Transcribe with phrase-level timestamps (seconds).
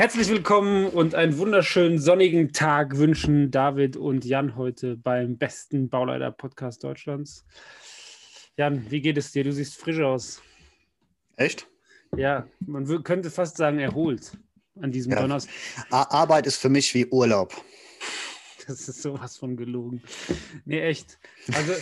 [0.00, 6.82] Herzlich willkommen und einen wunderschönen sonnigen Tag wünschen David und Jan heute beim besten Bauleiter-Podcast
[6.82, 7.44] Deutschlands.
[8.56, 9.44] Jan, wie geht es dir?
[9.44, 10.42] Du siehst frisch aus.
[11.36, 11.68] Echt?
[12.16, 14.38] Ja, man könnte fast sagen, erholt
[14.80, 15.20] an diesem ja.
[15.20, 15.52] Donnerstag.
[15.90, 17.52] Arbeit ist für mich wie Urlaub.
[18.66, 20.02] Das ist sowas von gelogen.
[20.64, 21.18] Nee, echt.
[21.52, 21.74] Also,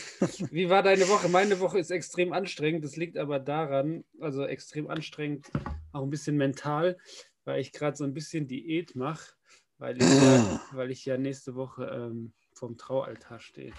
[0.51, 1.29] wie war deine Woche?
[1.29, 2.85] Meine Woche ist extrem anstrengend.
[2.85, 5.47] Das liegt aber daran, also extrem anstrengend,
[5.93, 6.97] auch ein bisschen mental,
[7.49, 9.33] weil ich gerade so ein bisschen Diät mache,
[9.79, 13.73] weil, ich ja, weil ich ja nächste Woche ähm, vom Traualtar stehe.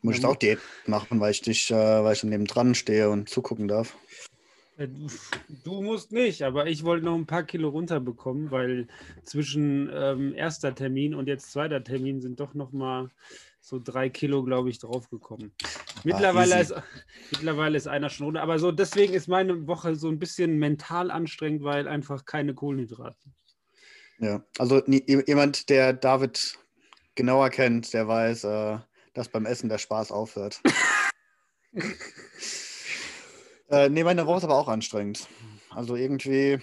[0.00, 3.28] Du musst auch Diät machen, weil ich dich, äh, weil ich neben dran stehe und
[3.28, 3.98] zugucken darf.
[4.78, 4.88] Äh,
[5.62, 8.88] du musst nicht, aber ich wollte noch ein paar Kilo runterbekommen, weil
[9.24, 13.10] zwischen ähm, erster Termin und jetzt zweiter Termin sind doch noch mal
[13.70, 15.52] so drei Kilo, glaube ich, draufgekommen.
[16.04, 16.74] Mittlerweile, ah, ist,
[17.30, 21.10] mittlerweile ist einer schon runter, aber so deswegen ist meine Woche so ein bisschen mental
[21.10, 23.30] anstrengend, weil einfach keine Kohlenhydrate.
[24.18, 26.58] Ja, also jemand, der David
[27.14, 28.78] genauer kennt, der weiß, äh,
[29.14, 30.60] dass beim Essen der Spaß aufhört.
[33.72, 35.28] Äh, nee, meine Woche ist aber auch anstrengend.
[35.70, 36.58] Also irgendwie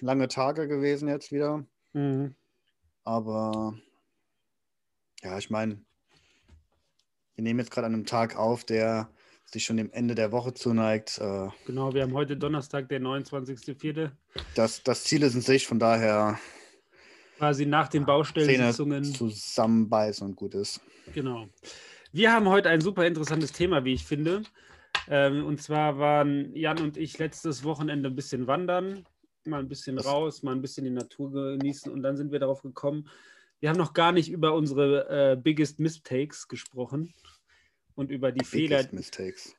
[0.00, 1.66] lange Tage gewesen jetzt wieder.
[1.92, 2.36] Mhm.
[3.02, 3.74] Aber
[5.24, 5.84] ja, ich meine,
[7.40, 9.08] wir nehmen jetzt gerade an einem Tag auf, der
[9.46, 11.18] sich schon dem Ende der Woche zuneigt.
[11.18, 14.10] Äh, genau, wir haben heute Donnerstag, der 29.04.
[14.54, 16.38] Das, das Ziel ist in sich, von daher
[17.38, 20.82] quasi nach den Baustellensitzungen zusammenbeißen und gut ist.
[21.14, 21.48] Genau.
[22.12, 24.42] Wir haben heute ein super interessantes Thema, wie ich finde.
[25.08, 29.06] Ähm, und zwar waren Jan und ich letztes Wochenende ein bisschen wandern,
[29.46, 32.60] mal ein bisschen raus, mal ein bisschen die Natur genießen und dann sind wir darauf
[32.60, 33.08] gekommen,
[33.60, 37.14] wir haben noch gar nicht über unsere äh, Biggest Mistakes gesprochen
[37.94, 38.88] und über die Biggest Fehler.
[38.92, 39.54] Mistakes.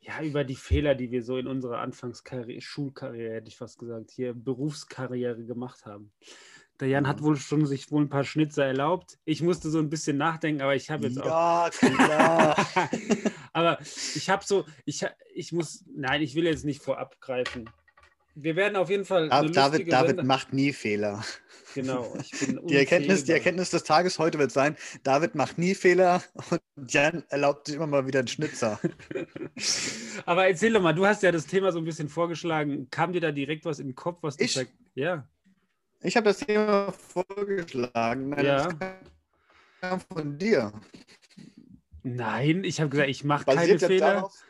[0.00, 4.10] Ja, über die Fehler, die wir so in unserer Anfangskarriere, Schulkarriere, hätte ich fast gesagt,
[4.10, 6.10] hier Berufskarriere gemacht haben.
[6.80, 9.18] Der Jan hat wohl schon sich wohl ein paar Schnitzer erlaubt.
[9.24, 11.70] Ich musste so ein bisschen nachdenken, aber ich habe jetzt ja, auch.
[11.70, 12.56] Klar.
[13.52, 17.70] aber ich habe so, ich, ich muss, nein, ich will jetzt nicht vorab greifen.
[18.34, 19.28] Wir werden auf jeden Fall.
[19.28, 21.22] David, David macht nie Fehler.
[21.74, 22.16] Genau.
[22.68, 26.60] die, Erkenntnis, die Erkenntnis des Tages heute wird sein: David macht nie Fehler und
[26.92, 28.80] Jan erlaubt sich immer mal wieder einen Schnitzer.
[30.26, 32.88] Aber erzähl doch mal, du hast ja das Thema so ein bisschen vorgeschlagen.
[32.90, 34.52] Kam dir da direkt was in den Kopf, was du ich?
[34.52, 34.72] sagst?
[34.94, 35.28] Ja.
[36.00, 38.30] Ich habe das Thema vorgeschlagen.
[38.30, 38.68] Nein, ja.
[38.72, 38.94] das
[39.80, 40.72] kam von dir.
[42.02, 44.14] Nein, ich habe gesagt, ich mache keine Fehler.
[44.14, 44.44] Darauf?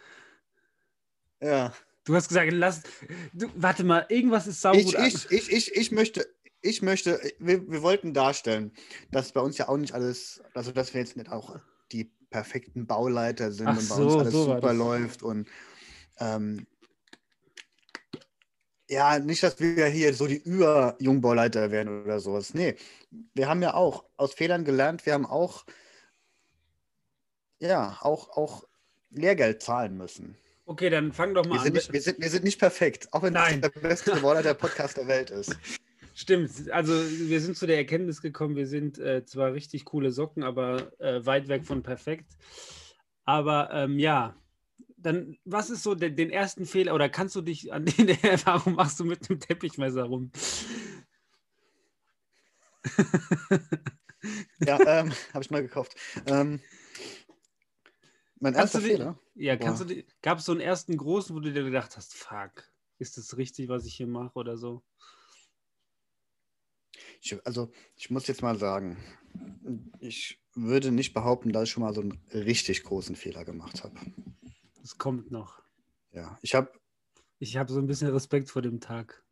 [1.40, 1.72] Ja.
[2.04, 2.82] Du hast gesagt, lass.
[3.32, 4.78] Du, warte mal, irgendwas ist sauber.
[4.78, 6.26] Ich, ich, ich, ich, ich möchte,
[6.60, 8.72] ich möchte, wir, wir wollten darstellen,
[9.10, 11.58] dass bei uns ja auch nicht alles, also dass wir jetzt nicht auch
[11.92, 15.48] die perfekten Bauleiter sind Ach und bei so, uns alles so super läuft und
[16.18, 16.66] ähm,
[18.88, 22.52] ja, nicht, dass wir hier so die Über-Jungbauleiter werden oder sowas.
[22.52, 22.76] Nee,
[23.32, 25.64] wir haben ja auch aus Fehlern gelernt, wir haben auch,
[27.58, 28.64] ja, auch, auch
[29.10, 30.36] Lehrgeld zahlen müssen.
[30.72, 31.64] Okay, dann fang doch mal wir an.
[31.64, 33.60] Sind nicht, wir, sind, wir sind nicht perfekt, auch wenn Nein.
[33.60, 35.54] das der beste Bauleiter Podcast der Welt ist.
[36.14, 40.42] Stimmt, also wir sind zu der Erkenntnis gekommen, wir sind äh, zwar richtig coole Socken,
[40.42, 42.32] aber äh, weit weg von perfekt.
[43.24, 44.34] Aber ähm, ja,
[44.96, 48.08] dann, was ist so den, den, ersten Fehler oder kannst du dich an den,
[48.46, 50.32] warum machst du mit dem Teppichmesser rum?
[54.60, 55.94] ja, ähm, habe ich mal gekauft.
[56.24, 56.60] Ähm,
[58.42, 59.18] mein kannst erster Fehler.
[59.36, 59.94] Ja, kannst Boah.
[59.94, 62.64] du, gab es so einen ersten großen, wo du dir gedacht hast, fuck,
[62.98, 64.82] ist das richtig, was ich hier mache oder so?
[67.20, 68.96] Ich, also, ich muss jetzt mal sagen,
[70.00, 73.94] ich würde nicht behaupten, dass ich schon mal so einen richtig großen Fehler gemacht habe.
[74.82, 75.62] Es kommt noch.
[76.10, 76.72] Ja, ich habe.
[77.38, 79.24] Ich habe so ein bisschen Respekt vor dem Tag.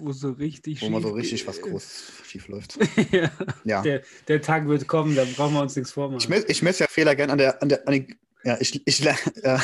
[0.00, 2.78] Wo so richtig Wo mal so richtig was groß schief läuft.
[3.12, 3.30] ja.
[3.64, 3.82] ja.
[3.82, 6.20] Der, der, Tag wird kommen, da brauchen wir uns nichts vormachen.
[6.20, 8.80] Ich, messe, ich messe ja Fehler gerne an der, an der, an den, ja, ich,
[8.86, 9.58] ich, äh,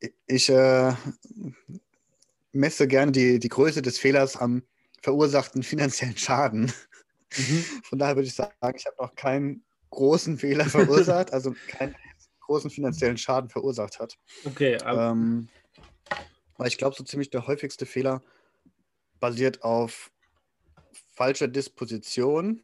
[0.26, 0.94] ich äh,
[2.52, 4.62] messe gerne die, die Größe des Fehlers am
[5.02, 6.72] verursachten finanziellen Schaden.
[7.36, 7.64] Mhm.
[7.84, 11.94] Von daher würde ich sagen, ich habe noch keinen großen Fehler verursacht, also keinen
[12.40, 14.16] großen finanziellen Schaden verursacht hat.
[14.44, 14.78] Okay.
[14.84, 15.48] Ähm,
[16.56, 18.22] weil ich glaube, so ziemlich der häufigste Fehler
[19.20, 20.10] basiert auf
[21.14, 22.62] falscher Disposition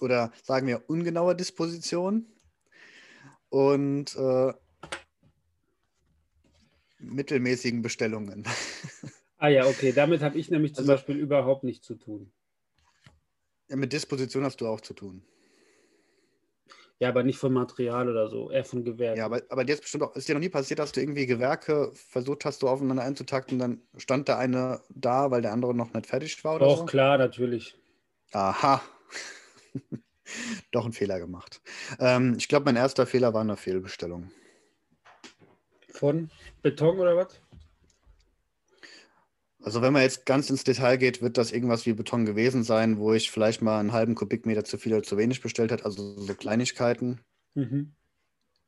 [0.00, 2.26] oder sagen wir ungenauer Disposition
[3.50, 4.52] und äh,
[6.98, 8.44] mittelmäßigen Bestellungen.
[9.42, 9.90] Ah ja, okay.
[9.90, 12.30] Damit habe ich nämlich zum also, Beispiel überhaupt nichts zu tun.
[13.68, 15.26] Ja, mit Disposition hast du auch zu tun.
[17.02, 19.18] Ja, aber nicht von Material oder so, eher von Gewerken.
[19.18, 21.26] Ja, aber, aber dir ist bestimmt auch, ist dir noch nie passiert, dass du irgendwie
[21.26, 25.92] Gewerke versucht hast, so aufeinander einzutakten, dann stand der eine da, weil der andere noch
[25.94, 26.84] nicht fertig war oder Doch, so?
[26.86, 27.76] klar, natürlich.
[28.30, 28.80] Aha.
[30.70, 31.60] Doch einen Fehler gemacht.
[31.98, 34.30] Ähm, ich glaube, mein erster Fehler war eine Fehlbestellung.
[35.88, 36.30] Von
[36.62, 37.40] Beton oder was?
[39.62, 42.98] Also wenn man jetzt ganz ins Detail geht, wird das irgendwas wie Beton gewesen sein,
[42.98, 46.18] wo ich vielleicht mal einen halben Kubikmeter zu viel oder zu wenig bestellt habe, also
[46.18, 47.20] so Kleinigkeiten.
[47.54, 47.92] Mhm.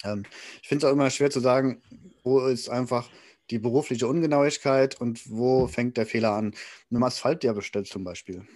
[0.04, 0.22] Ähm,
[0.62, 1.82] ich finde es auch immer schwer zu sagen,
[2.22, 3.10] wo ist einfach
[3.50, 6.54] die berufliche Ungenauigkeit und wo fängt der Fehler an.
[6.90, 8.46] Wenn man Asphalt ja bestellt zum Beispiel,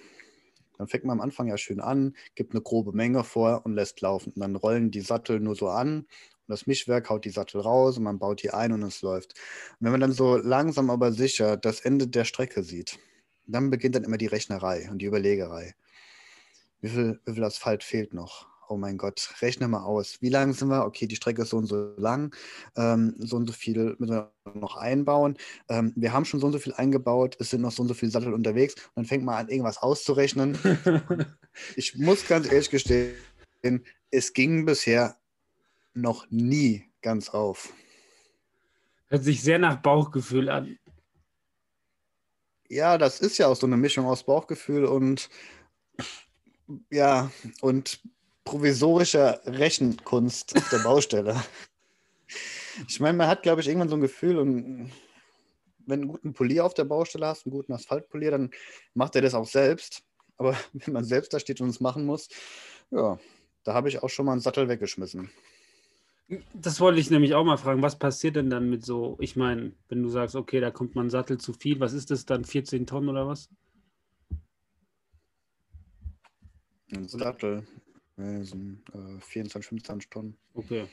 [0.79, 4.01] dann fängt man am Anfang ja schön an, gibt eine grobe Menge vor und lässt
[4.01, 4.33] laufen.
[4.33, 6.07] Und dann rollen die Sattel nur so an
[6.49, 9.35] das Mischwerk haut die Sattel raus und man baut die ein und es läuft.
[9.79, 12.99] Und wenn man dann so langsam aber sicher das Ende der Strecke sieht,
[13.47, 15.75] dann beginnt dann immer die Rechnerei und die Überlegerei.
[16.81, 18.47] Wie viel, wie viel Asphalt fehlt noch?
[18.71, 20.19] Oh mein Gott, rechne mal aus.
[20.21, 20.85] Wie lang sind wir?
[20.85, 22.35] Okay, die Strecke ist so und so lang.
[22.77, 25.39] Ähm, so und so viel müssen wir noch einbauen.
[25.71, 27.37] Ähm, wir haben schon so und so viel eingebaut.
[27.41, 28.75] Es sind noch so und so viele Sattel unterwegs.
[28.75, 30.59] Und dann fängt man an, irgendwas auszurechnen.
[31.77, 33.15] ich muss ganz ehrlich gestehen,
[34.11, 35.17] es ging bisher
[36.01, 37.73] noch nie ganz auf.
[39.09, 40.79] Hört sich sehr nach Bauchgefühl an.
[42.69, 45.31] Ja, das ist ja auch so eine Mischung aus Bauchgefühl und
[46.91, 47.31] ja,
[47.63, 48.01] und
[48.45, 51.43] provisorischer Rechenkunst auf der Baustelle.
[52.89, 54.93] ich meine, man hat, glaube ich, irgendwann so ein Gefühl und
[55.87, 58.51] wenn du einen guten Polier auf der Baustelle hast, einen guten Asphaltpolier, dann
[58.93, 60.03] macht er das auch selbst.
[60.37, 62.29] Aber wenn man selbst da steht und es machen muss,
[62.91, 63.19] ja,
[63.65, 65.31] da habe ich auch schon mal einen Sattel weggeschmissen.
[66.53, 67.81] Das wollte ich nämlich auch mal fragen.
[67.81, 71.09] Was passiert denn dann mit so, ich meine, wenn du sagst, okay, da kommt man
[71.09, 73.49] Sattel zu viel, was ist das dann, 14 Tonnen oder was?
[76.93, 77.67] Ein Sattel,
[78.19, 80.37] ja, so, äh, 24, 25 Tonnen.
[80.53, 80.87] Okay.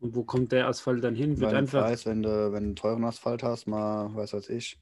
[0.00, 1.40] Und wo kommt der Asphalt dann hin?
[1.40, 1.82] Wird einfach...
[1.82, 4.80] Preis, wenn du, wenn du einen teuren Asphalt hast, mal, weiß was ich.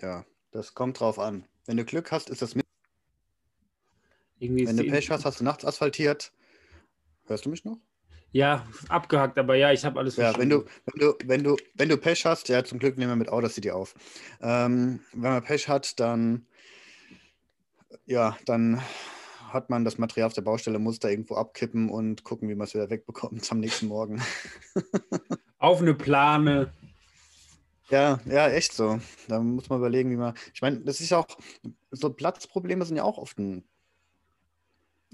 [0.00, 1.44] Ja, das kommt drauf an.
[1.66, 2.64] Wenn du Glück hast, ist das mit
[4.38, 6.32] irgendwie Wenn du Pech hast, hast du nachts asphaltiert.
[7.26, 7.78] Hörst du mich noch?
[8.32, 11.88] Ja, abgehackt, aber ja, ich habe alles ja, wenn du, wenn, du, wenn, du, wenn
[11.88, 13.94] du Pech hast, ja, zum Glück nehmen wir mit Audacity auf.
[14.42, 16.46] Ähm, wenn man Pech hat, dann,
[18.04, 18.82] ja, dann
[19.48, 22.66] hat man das Material auf der Baustelle, muss da irgendwo abkippen und gucken, wie man
[22.66, 24.22] es wieder wegbekommt am nächsten Morgen.
[25.58, 26.72] auf eine Plane.
[27.88, 29.00] Ja, ja, echt so.
[29.28, 30.34] Da muss man überlegen, wie man.
[30.52, 31.26] Ich meine, das ist auch,
[31.90, 33.64] so Platzprobleme sind ja auch oft ein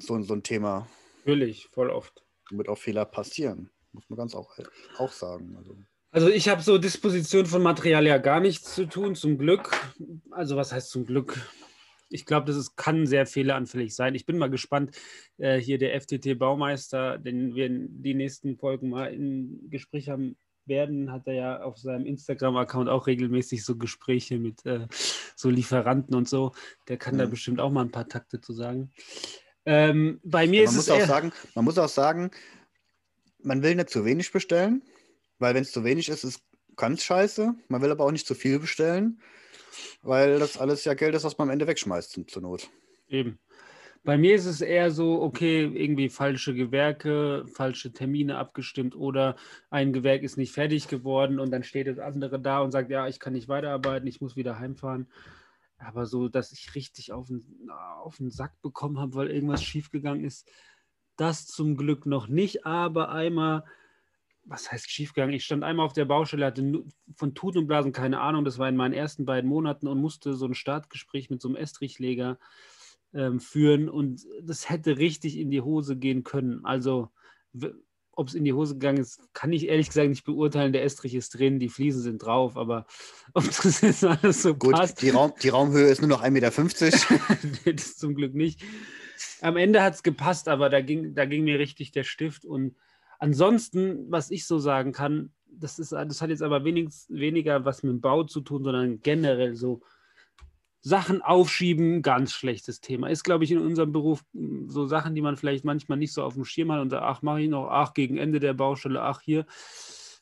[0.07, 0.89] so, so ein Thema.
[1.25, 2.25] Natürlich, voll oft.
[2.51, 4.59] Womit auch Fehler passieren, muss man ganz auch,
[4.99, 5.57] auch sagen.
[5.57, 5.77] Also.
[6.11, 9.71] Also ich habe so Disposition von Material ja gar nichts zu tun, zum Glück.
[10.31, 11.41] Also was heißt zum Glück?
[12.11, 14.15] Ich glaube, das ist, kann sehr fehleranfällig sein.
[14.15, 14.95] Ich bin mal gespannt,
[15.39, 21.11] äh, hier der FTT-Baumeister, den wir in die nächsten Folgen mal im Gespräch haben werden,
[21.11, 24.87] hat er ja auf seinem Instagram-Account auch regelmäßig so Gespräche mit äh,
[25.35, 26.53] so Lieferanten und so.
[26.89, 27.19] Der kann mhm.
[27.21, 28.91] da bestimmt auch mal ein paar Takte zu sagen.
[29.65, 32.31] Ähm, bei mir man ist muss es auch sagen, man muss auch sagen,
[33.43, 34.83] man will nicht zu wenig bestellen,
[35.39, 36.43] weil wenn es zu wenig ist, ist
[36.77, 37.55] ganz scheiße.
[37.69, 39.21] Man will aber auch nicht zu viel bestellen,
[40.03, 42.71] weil das alles ja Geld ist, was man am Ende wegschmeißt zur Not.
[43.09, 43.39] Eben.
[44.05, 49.37] Bei mir ist es eher so, okay, irgendwie falsche Gewerke, falsche Termine abgestimmt oder
[49.71, 53.07] ein Gewerk ist nicht fertig geworden und dann steht das andere da und sagt, ja,
[53.07, 55.07] ich kann nicht weiterarbeiten, ich muss wieder heimfahren.
[55.83, 60.25] Aber so, dass ich richtig auf den, auf den Sack bekommen habe, weil irgendwas schiefgegangen
[60.25, 60.51] ist,
[61.17, 62.67] das zum Glück noch nicht.
[62.67, 63.65] Aber einmal,
[64.45, 65.35] was heißt schiefgegangen?
[65.35, 66.85] Ich stand einmal auf der Baustelle, hatte
[67.15, 68.45] von Tut und Blasen keine Ahnung.
[68.45, 71.57] Das war in meinen ersten beiden Monaten und musste so ein Startgespräch mit so einem
[71.57, 72.39] Estrichleger
[73.13, 73.89] ähm, führen.
[73.89, 76.65] Und das hätte richtig in die Hose gehen können.
[76.65, 77.11] Also
[78.15, 80.73] ob es in die Hose gegangen ist, kann ich ehrlich gesagt nicht beurteilen.
[80.73, 82.87] Der Estrich ist drin, die Fliesen sind drauf, aber
[83.35, 85.01] ob das jetzt alles so Gut, passt.
[85.03, 87.73] Die, Raum, die Raumhöhe ist nur noch 1,50 Meter.
[87.73, 88.63] das zum Glück nicht.
[89.41, 92.45] Am Ende hat es gepasst, aber da ging, da ging mir richtig der Stift.
[92.45, 92.77] Und
[93.19, 97.83] ansonsten, was ich so sagen kann, das, ist, das hat jetzt aber wenig, weniger was
[97.83, 99.83] mit dem Bau zu tun, sondern generell so
[100.85, 103.09] Sachen aufschieben, ganz schlechtes Thema.
[103.09, 106.25] Ist, glaube ich, in unserem Beruf hm, so Sachen, die man vielleicht manchmal nicht so
[106.25, 109.01] auf dem Schirm hat und sagt, ach, mache ich noch, ach, gegen Ende der Baustelle,
[109.01, 109.47] ach, hier.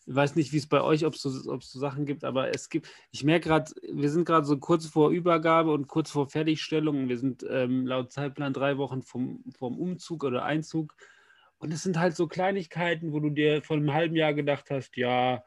[0.06, 2.68] Ich weiß nicht, wie es bei euch, ob es so, so Sachen gibt, aber es
[2.68, 7.08] gibt, ich merke gerade, wir sind gerade so kurz vor Übergabe und kurz vor Fertigstellung.
[7.08, 10.94] Wir sind ähm, laut Zeitplan drei Wochen vom, vom Umzug oder Einzug.
[11.58, 14.96] Und es sind halt so Kleinigkeiten, wo du dir vor einem halben Jahr gedacht hast,
[14.96, 15.42] ja,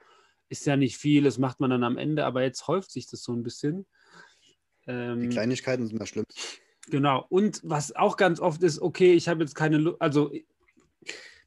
[0.50, 3.24] ist ja nicht viel, das macht man dann am Ende, aber jetzt häuft sich das
[3.24, 3.86] so ein bisschen.
[4.88, 6.25] Ähm, die Kleinigkeiten sind das schlimm.
[6.90, 7.25] Genau.
[7.30, 10.32] Und was auch ganz oft ist, okay, ich habe jetzt keine, Lu also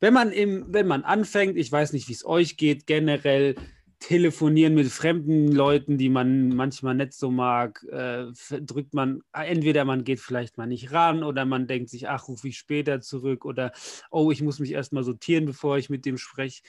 [0.00, 3.54] wenn man im, wenn man anfängt, ich weiß nicht, wie es euch geht, generell
[3.98, 8.26] telefonieren mit fremden Leuten, die man manchmal nicht so mag, äh,
[8.60, 12.48] drückt man, entweder man geht vielleicht mal nicht ran oder man denkt sich, ach, rufe
[12.48, 13.72] ich später zurück oder
[14.10, 16.62] oh, ich muss mich erstmal sortieren, bevor ich mit dem spreche.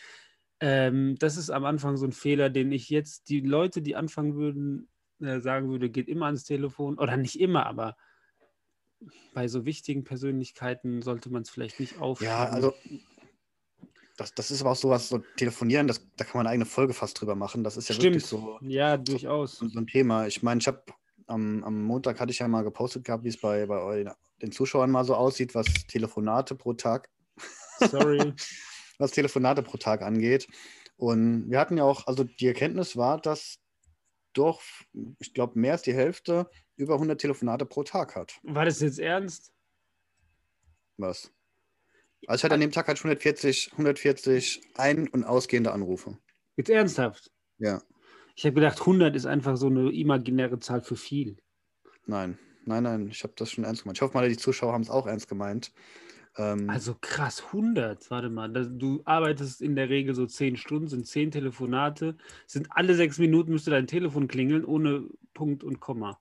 [0.62, 4.36] Ähm, das ist am Anfang so ein Fehler, den ich jetzt die Leute, die anfangen
[4.36, 4.88] würden,
[5.21, 7.95] äh, sagen würde, geht immer ans Telefon oder nicht immer, aber
[9.33, 12.33] bei so wichtigen Persönlichkeiten sollte man es vielleicht nicht aufschieben.
[12.33, 12.74] Ja, also
[14.17, 16.93] das, das ist aber auch sowas, so telefonieren, das, da kann man eine eigene Folge
[16.93, 17.63] fast drüber machen.
[17.63, 18.15] Das ist ja Stimmt.
[18.15, 18.57] wirklich so.
[18.62, 19.57] Ja, durchaus.
[19.57, 20.25] So, so ein Thema.
[20.25, 20.81] Ich meine, ich habe
[21.27, 24.89] am, am Montag hatte ich ja mal gepostet gehabt, wie es bei, bei den Zuschauern
[24.89, 27.09] mal so aussieht, was Telefonate pro Tag.
[27.79, 28.33] Sorry.
[28.97, 30.47] was Telefonate pro Tag angeht.
[30.95, 33.59] Und wir hatten ja auch, also die Erkenntnis war, dass
[34.38, 34.62] doch,
[35.20, 38.39] ich glaube, mehr als die Hälfte über 100 Telefonate pro Tag hat.
[38.44, 39.51] War das jetzt ernst?
[40.98, 41.32] Was?
[42.27, 46.17] Also ich hatte an dem Tag halt 140, 140 ein- und ausgehende Anrufe.
[46.56, 47.32] Jetzt ernsthaft?
[47.60, 47.82] Ja.
[48.36, 51.38] Ich habe gedacht, 100 ist einfach so eine imaginäre Zahl für viel.
[52.06, 53.98] Nein, nein, nein, ich habe das schon ernst gemeint.
[53.98, 55.72] Ich hoffe mal, die Zuschauer haben es auch ernst gemeint.
[56.38, 61.08] Ähm, also krass, 100, warte mal, du arbeitest in der Regel so 10 Stunden, sind
[61.08, 62.15] 10 Telefonate,
[62.46, 66.20] sind alle sechs Minuten müsste dein Telefon klingeln, ohne Punkt und Komma.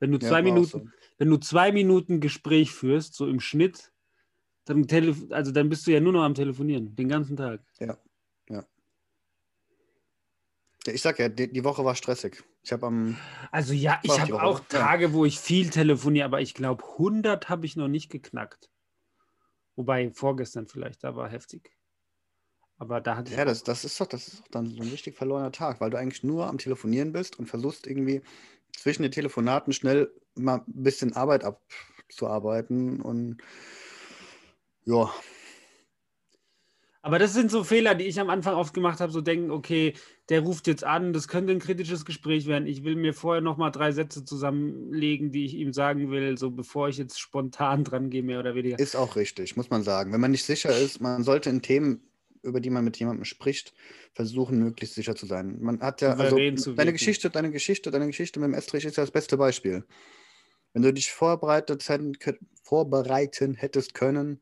[0.00, 0.86] Wenn du zwei ja, Minuten, so.
[1.18, 3.92] wenn du zwei Minuten Gespräch führst, so im Schnitt,
[4.64, 4.86] dann,
[5.30, 7.60] also dann bist du ja nur noch am Telefonieren, den ganzen Tag.
[7.78, 7.98] Ja,
[8.48, 8.64] ja.
[10.86, 12.42] Ich sag ja, die, die Woche war stressig.
[12.64, 13.16] Ich habe am.
[13.52, 17.66] Also ja, ich habe auch Tage, wo ich viel telefoniere, aber ich glaube, 100 habe
[17.66, 18.71] ich noch nicht geknackt.
[19.82, 21.76] Wobei vorgestern vielleicht, da war heftig.
[22.78, 25.16] Aber da hatte Ja, das, das, ist doch, das ist doch dann so ein richtig
[25.16, 28.22] verlorener Tag, weil du eigentlich nur am Telefonieren bist und versuchst irgendwie
[28.76, 33.38] zwischen den Telefonaten schnell mal ein bisschen Arbeit abzuarbeiten und
[34.84, 35.12] ja.
[37.04, 39.94] Aber das sind so Fehler, die ich am Anfang oft gemacht habe, so denken, okay,
[40.28, 42.68] der ruft jetzt an, das könnte ein kritisches Gespräch werden.
[42.68, 46.52] Ich will mir vorher noch mal drei Sätze zusammenlegen, die ich ihm sagen will, so
[46.52, 48.78] bevor ich jetzt spontan dran gehe, mehr oder weniger.
[48.78, 50.12] Ist auch richtig, muss man sagen.
[50.12, 52.02] Wenn man nicht sicher ist, man sollte in Themen,
[52.44, 53.74] über die man mit jemandem spricht,
[54.14, 55.58] versuchen, möglichst sicher zu sein.
[55.60, 56.36] Man hat ja, also,
[56.74, 59.84] deine Geschichte, deine Geschichte, deine Geschichte mit dem Estrich ist ja das beste Beispiel.
[60.72, 61.84] Wenn du dich vorbereitet,
[62.62, 64.40] vorbereiten hättest können,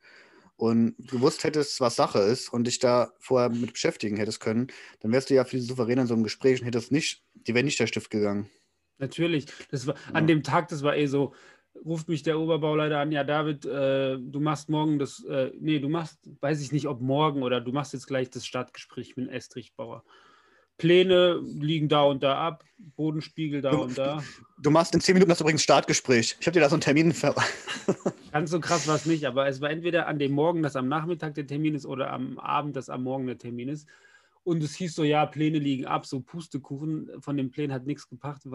[0.60, 4.66] und gewusst hättest, was Sache ist und dich da vorher mit beschäftigen hättest können,
[5.00, 7.64] dann wärst du ja viel souveräner in so einem Gespräch und hättest nicht, die wäre
[7.64, 8.50] nicht der Stift gegangen.
[8.98, 9.46] Natürlich.
[9.70, 10.00] Das war, ja.
[10.12, 11.32] An dem Tag, das war eh so,
[11.82, 15.88] ruft mich der Oberbauleiter an, ja David, äh, du machst morgen das, äh, nee, du
[15.88, 19.74] machst, weiß ich nicht, ob morgen oder du machst jetzt gleich das Stadtgespräch mit Estrich
[19.74, 20.04] Bauer.
[20.80, 22.64] Pläne liegen da und da ab,
[22.96, 24.22] Bodenspiegel da du, und da.
[24.62, 26.36] Du machst in zehn Minuten das übrigens Startgespräch.
[26.40, 27.34] Ich habe dir da so einen Termin ver.
[28.32, 30.88] Ganz so krass war es nicht, aber es war entweder an dem Morgen, dass am
[30.88, 33.86] Nachmittag der Termin ist, oder am Abend, dass am Morgen der Termin ist.
[34.42, 37.10] Und es hieß so, ja, Pläne liegen ab, so Pustekuchen.
[37.20, 38.48] Von den Plänen hat nichts gepasst,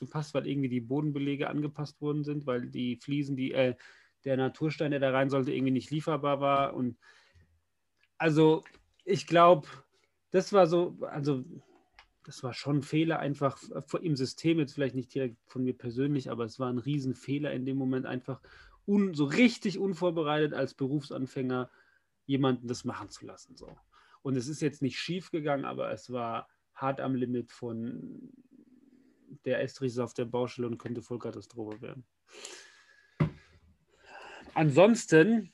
[0.00, 3.76] gepasst, weil irgendwie die Bodenbelege angepasst worden sind, weil die Fliesen, die, äh,
[4.24, 6.74] der Naturstein, der da rein sollte, irgendwie nicht lieferbar war.
[6.74, 6.98] Und
[8.18, 8.64] also,
[9.04, 9.68] ich glaube,
[10.30, 11.44] das war so, also
[12.24, 13.60] das war schon ein Fehler einfach
[14.00, 17.64] im System, jetzt vielleicht nicht direkt von mir persönlich, aber es war ein Riesenfehler in
[17.64, 18.40] dem Moment einfach
[18.86, 21.70] un, so richtig unvorbereitet als Berufsanfänger
[22.26, 23.56] jemanden das machen zu lassen.
[23.56, 23.76] So.
[24.22, 28.30] Und es ist jetzt nicht schief gegangen, aber es war hart am Limit von
[29.44, 32.04] der Estrich ist auf der Baustelle und könnte Vollkatastrophe werden.
[34.54, 35.52] Ansonsten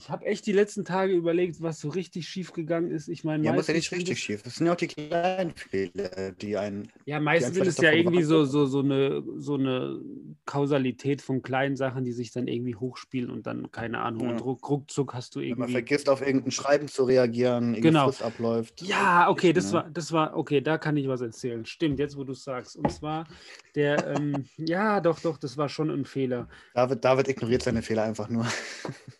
[0.00, 3.08] ich habe echt die letzten Tage überlegt, was so richtig schief gegangen ist.
[3.08, 4.42] Ich meine, ja, muss ja nicht richtig schief.
[4.42, 6.88] Das sind ja auch die kleinen Fehler, die einen.
[7.04, 10.00] Ja, meistens ist es ja irgendwie so, so, so, eine, so eine
[10.46, 14.30] Kausalität von kleinen Sachen, die sich dann irgendwie hochspielen und dann, keine Ahnung, ja.
[14.30, 15.52] und ruck, ruckzuck hast du irgendwie.
[15.52, 18.06] Wenn man vergisst, auf irgendein Schreiben zu reagieren, genau.
[18.06, 18.80] Frist abläuft.
[18.80, 21.66] Ja, okay, das war, das war, okay, da kann ich was erzählen.
[21.66, 22.74] Stimmt, jetzt wo du es sagst.
[22.74, 23.26] Und zwar
[23.74, 26.48] der, ähm, ja, doch, doch, das war schon ein Fehler.
[26.72, 28.46] David, David ignoriert seine Fehler einfach nur.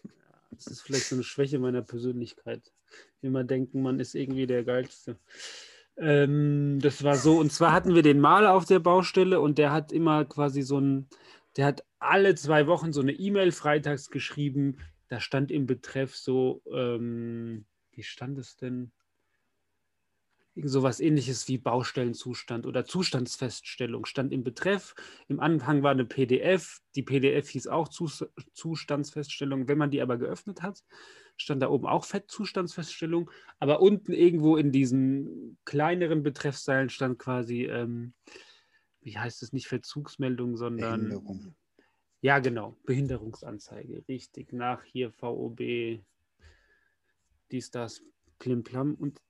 [0.64, 2.72] Das ist vielleicht so eine Schwäche meiner Persönlichkeit.
[3.22, 5.18] Immer denken, man ist irgendwie der Geilste.
[5.96, 7.38] Ähm, das war so.
[7.38, 10.78] Und zwar hatten wir den Maler auf der Baustelle und der hat immer quasi so
[10.78, 11.08] ein,
[11.56, 14.78] der hat alle zwei Wochen so eine E-Mail freitags geschrieben.
[15.08, 18.92] Da stand im Betreff so, ähm, wie stand es denn?
[20.64, 24.94] Sowas ähnliches wie Baustellenzustand oder Zustandsfeststellung stand im Betreff.
[25.28, 26.80] Im Anhang war eine PDF.
[26.94, 29.68] Die PDF hieß auch Zustandsfeststellung.
[29.68, 30.82] Wenn man die aber geöffnet hat,
[31.36, 33.30] stand da oben auch Fettzustandsfeststellung.
[33.58, 38.14] Aber unten irgendwo in diesen kleineren Betreffszeilen stand quasi, ähm,
[39.00, 41.04] wie heißt es, nicht Verzugsmeldung, sondern.
[41.04, 41.54] Änderung.
[42.22, 42.76] Ja, genau.
[42.84, 44.04] Behinderungsanzeige.
[44.08, 44.52] Richtig.
[44.52, 46.00] Nach hier VOB,
[47.50, 48.02] dies, das,
[48.38, 48.94] Klimplam.
[48.94, 49.20] Und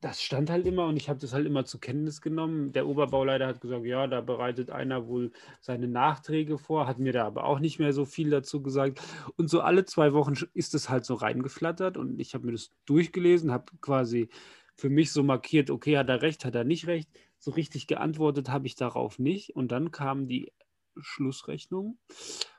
[0.00, 2.72] das stand halt immer und ich habe das halt immer zur Kenntnis genommen.
[2.72, 7.26] Der Oberbauleiter hat gesagt, ja, da bereitet einer wohl seine Nachträge vor, hat mir da
[7.26, 9.00] aber auch nicht mehr so viel dazu gesagt.
[9.36, 12.70] Und so alle zwei Wochen ist es halt so reingeflattert und ich habe mir das
[12.86, 14.28] durchgelesen, habe quasi
[14.76, 17.10] für mich so markiert, okay, hat er recht, hat er nicht recht.
[17.40, 19.56] So richtig geantwortet habe ich darauf nicht.
[19.56, 20.52] Und dann kam die
[20.96, 21.98] Schlussrechnung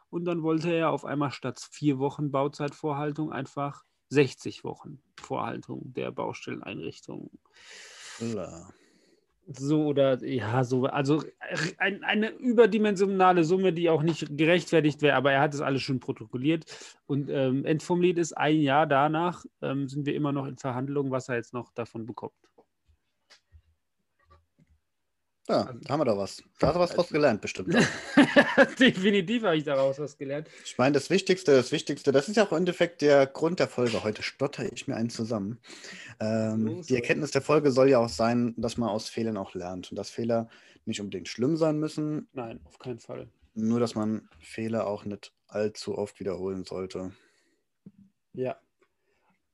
[0.10, 6.12] und dann wollte er auf einmal statt vier Wochen Bauzeitvorhaltung einfach 60 Wochen Vorhaltung der
[6.12, 7.30] Baustelleneinrichtung.
[8.20, 8.70] Ja.
[9.52, 11.24] So oder ja, so, also
[11.80, 16.00] ein, eine überdimensionale Summe, die auch nicht gerechtfertigt wäre, aber er hat es alles schon
[16.00, 16.66] protokolliert.
[17.08, 17.66] Und ähm,
[18.00, 21.54] Lied ist ein Jahr danach, ähm, sind wir immer noch in Verhandlungen, was er jetzt
[21.54, 22.34] noch davon bekommt.
[25.50, 26.44] Ja, also, haben wir da was.
[26.60, 27.74] Da hast du was draus gelernt, bestimmt.
[28.80, 30.48] Definitiv habe ich daraus was gelernt.
[30.64, 33.68] Ich meine, das Wichtigste, das Wichtigste, das ist ja auch im Endeffekt der Grund der
[33.68, 34.04] Folge.
[34.04, 35.60] Heute stotter ich mir einen zusammen.
[36.20, 39.90] Ähm, die Erkenntnis der Folge soll ja auch sein, dass man aus Fehlern auch lernt
[39.90, 40.50] und dass Fehler
[40.86, 42.28] nicht unbedingt schlimm sein müssen.
[42.34, 43.28] Nein, auf keinen Fall.
[43.56, 47.12] Nur, dass man Fehler auch nicht allzu oft wiederholen sollte.
[48.34, 48.56] Ja.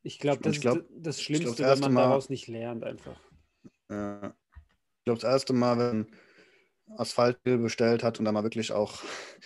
[0.04, 3.18] Ich glaube, das glaub, ist das Schlimmste, glaub, das wenn man daraus nicht lernt, einfach.
[3.90, 4.36] Ja.
[5.06, 6.08] Ich glaube, das erste Mal, wenn
[6.98, 9.04] Asphalt bestellt hat und da mal wirklich auch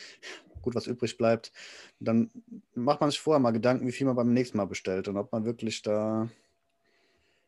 [0.61, 1.51] gut was übrig bleibt,
[1.99, 2.31] dann
[2.75, 5.33] macht man sich vorher mal Gedanken, wie viel man beim nächsten Mal bestellt und ob
[5.33, 6.29] man wirklich da.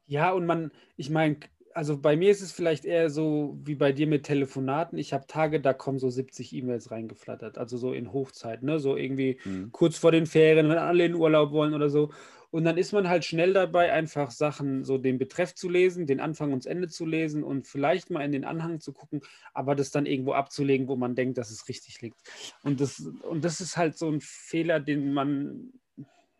[0.08, 1.38] Ja, und man, ich meine,
[1.74, 4.98] also bei mir ist es vielleicht eher so wie bei dir mit Telefonaten.
[4.98, 8.80] Ich habe Tage, da kommen so 70 E-Mails reingeflattert, also so in Hochzeit, ne?
[8.80, 9.72] So irgendwie mhm.
[9.72, 12.12] kurz vor den Ferien, wenn alle in Urlaub wollen oder so.
[12.51, 16.20] Und dann ist man halt schnell dabei, einfach Sachen, so den Betreff zu lesen, den
[16.20, 19.22] Anfang und das Ende zu lesen und vielleicht mal in den Anhang zu gucken,
[19.53, 22.20] aber das dann irgendwo abzulegen, wo man denkt, dass es richtig liegt.
[22.63, 25.72] Und das, und das ist halt so ein Fehler, den man,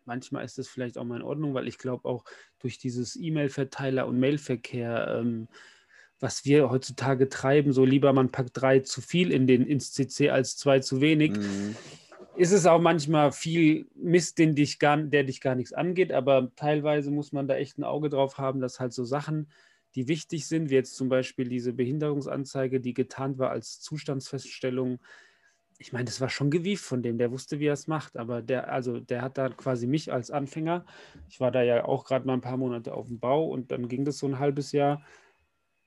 [0.04, 2.24] manchmal ist das vielleicht auch mal in Ordnung, weil ich glaube auch
[2.58, 5.48] durch dieses E-Mail-Verteiler und Mailverkehr, ähm,
[6.20, 10.28] was wir heutzutage treiben, so lieber man packt drei zu viel in den, ins CC
[10.28, 11.32] als zwei zu wenig.
[11.32, 11.74] Mhm
[12.36, 16.50] ist es auch manchmal viel Mist, den dich gar, der dich gar nichts angeht, aber
[16.56, 19.50] teilweise muss man da echt ein Auge drauf haben, dass halt so Sachen,
[19.94, 25.00] die wichtig sind, wie jetzt zum Beispiel diese Behinderungsanzeige, die getarnt war als Zustandsfeststellung.
[25.78, 28.40] Ich meine, das war schon gewieft von dem, der wusste, wie er es macht, aber
[28.40, 30.86] der, also der hat da quasi mich als Anfänger.
[31.28, 33.88] Ich war da ja auch gerade mal ein paar Monate auf dem Bau und dann
[33.88, 35.04] ging das so ein halbes Jahr,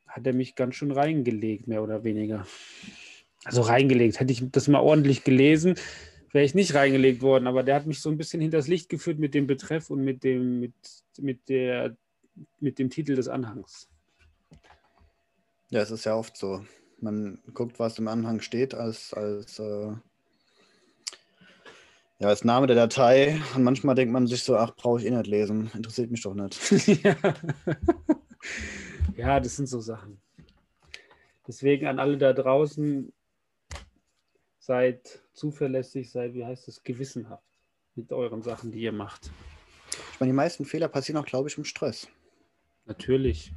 [0.05, 2.45] hat er mich ganz schön reingelegt, mehr oder weniger.
[3.43, 4.19] Also reingelegt.
[4.19, 5.75] Hätte ich das mal ordentlich gelesen,
[6.35, 9.19] wäre ich nicht reingelegt worden, aber der hat mich so ein bisschen hinters Licht geführt
[9.19, 10.73] mit dem Betreff und mit dem, mit,
[11.17, 11.95] mit der,
[12.59, 13.89] mit dem Titel des Anhangs.
[15.69, 16.65] Ja, es ist ja oft so.
[16.99, 19.93] Man guckt, was im Anhang steht, als, als, äh,
[22.19, 23.41] ja, als Name der Datei.
[23.55, 25.71] Und manchmal denkt man sich so, ach, brauche ich eh nicht lesen.
[25.73, 26.87] Interessiert mich doch nicht.
[27.01, 27.15] ja.
[29.15, 30.19] ja, das sind so Sachen.
[31.47, 33.13] Deswegen an alle da draußen,
[34.65, 37.43] seid zuverlässig, seid, wie heißt es, gewissenhaft
[37.93, 39.31] mit euren Sachen, die ihr macht.
[40.13, 42.07] Ich meine, die meisten Fehler passieren auch, glaube ich, im Stress.
[42.85, 43.53] Natürlich.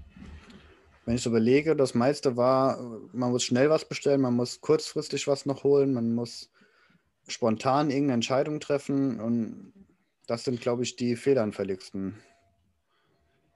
[1.07, 2.79] Wenn ich so überlege, das meiste war,
[3.13, 6.53] man muss schnell was bestellen, man muss kurzfristig was noch holen, man muss
[7.27, 9.73] spontan irgendeine Entscheidung treffen und
[10.27, 12.19] das sind, glaube ich, die fehleranfälligsten.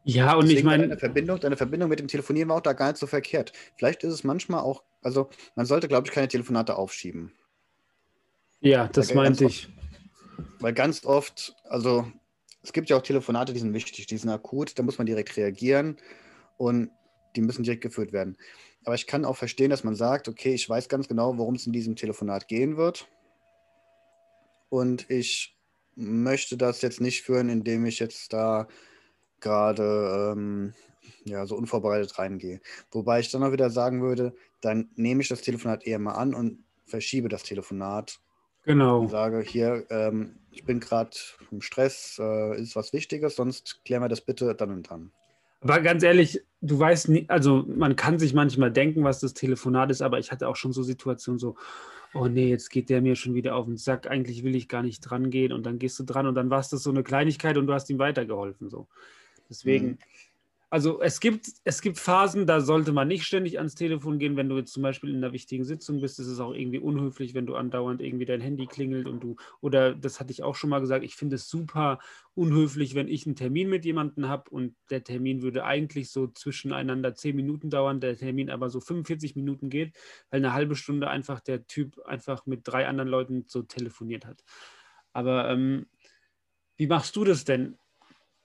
[0.04, 0.88] Ja, und Deswegen ich meine.
[0.88, 3.52] Deine Verbindung, deine Verbindung mit dem Telefonieren war auch da gar nicht so verkehrt.
[3.76, 7.32] Vielleicht ist es manchmal auch, also man sollte, glaube ich, keine Telefonate aufschieben.
[8.62, 9.68] Ja, das meinte ich.
[10.60, 12.06] weil ganz oft, also
[12.62, 15.36] es gibt ja auch Telefonate, die sind wichtig, die sind akut, da muss man direkt
[15.36, 15.96] reagieren
[16.58, 16.90] und
[17.34, 18.36] die müssen direkt geführt werden.
[18.84, 21.66] Aber ich kann auch verstehen, dass man sagt, okay, ich weiß ganz genau, worum es
[21.66, 23.08] in diesem Telefonat gehen wird.
[24.68, 25.56] Und ich
[25.96, 28.68] möchte das jetzt nicht führen, indem ich jetzt da
[29.40, 30.72] gerade ähm,
[31.24, 32.60] ja, so unvorbereitet reingehe.
[32.92, 36.32] Wobei ich dann auch wieder sagen würde, dann nehme ich das Telefonat eher mal an
[36.32, 38.20] und verschiebe das Telefonat
[38.64, 39.04] Genau.
[39.04, 41.16] Ich sage hier, ähm, ich bin gerade
[41.50, 45.10] im Stress, äh, ist was Wichtiges, sonst klären wir das bitte dann und dann.
[45.60, 49.90] Aber ganz ehrlich, du weißt nie, also man kann sich manchmal denken, was das Telefonat
[49.90, 51.56] ist, aber ich hatte auch schon so Situationen so,
[52.14, 54.82] oh nee, jetzt geht der mir schon wieder auf den Sack, eigentlich will ich gar
[54.82, 57.04] nicht dran gehen und dann gehst du dran und dann war es das so eine
[57.04, 58.70] Kleinigkeit und du hast ihm weitergeholfen.
[58.70, 58.88] So.
[59.48, 59.98] Deswegen, mhm.
[60.72, 64.48] Also es gibt, es gibt Phasen, da sollte man nicht ständig ans Telefon gehen, wenn
[64.48, 66.18] du jetzt zum Beispiel in einer wichtigen Sitzung bist.
[66.18, 69.94] Es ist auch irgendwie unhöflich, wenn du andauernd irgendwie dein Handy klingelt und du, oder
[69.94, 71.98] das hatte ich auch schon mal gesagt, ich finde es super
[72.32, 77.14] unhöflich, wenn ich einen Termin mit jemandem habe und der Termin würde eigentlich so zwischeneinander
[77.14, 79.94] zehn Minuten dauern, der Termin aber so 45 Minuten geht,
[80.30, 84.42] weil eine halbe Stunde einfach der Typ einfach mit drei anderen Leuten so telefoniert hat.
[85.12, 85.84] Aber ähm,
[86.78, 87.76] wie machst du das denn?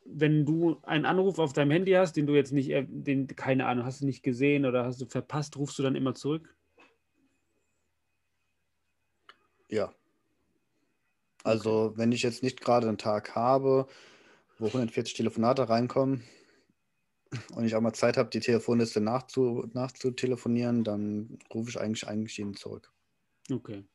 [0.09, 3.65] Wenn du einen Anruf auf deinem Handy hast, den du jetzt nicht, äh, den, keine
[3.65, 6.55] Ahnung, hast du nicht gesehen oder hast du verpasst, rufst du dann immer zurück?
[9.69, 9.93] Ja.
[11.43, 13.87] Also, wenn ich jetzt nicht gerade einen Tag habe,
[14.59, 16.23] wo 140 Telefonate reinkommen
[17.53, 22.39] und ich auch mal Zeit habe, die Telefonliste nachzu, nachzutelefonieren, dann rufe ich eigentlich, eigentlich
[22.39, 22.91] ihn zurück.
[23.51, 23.85] Okay.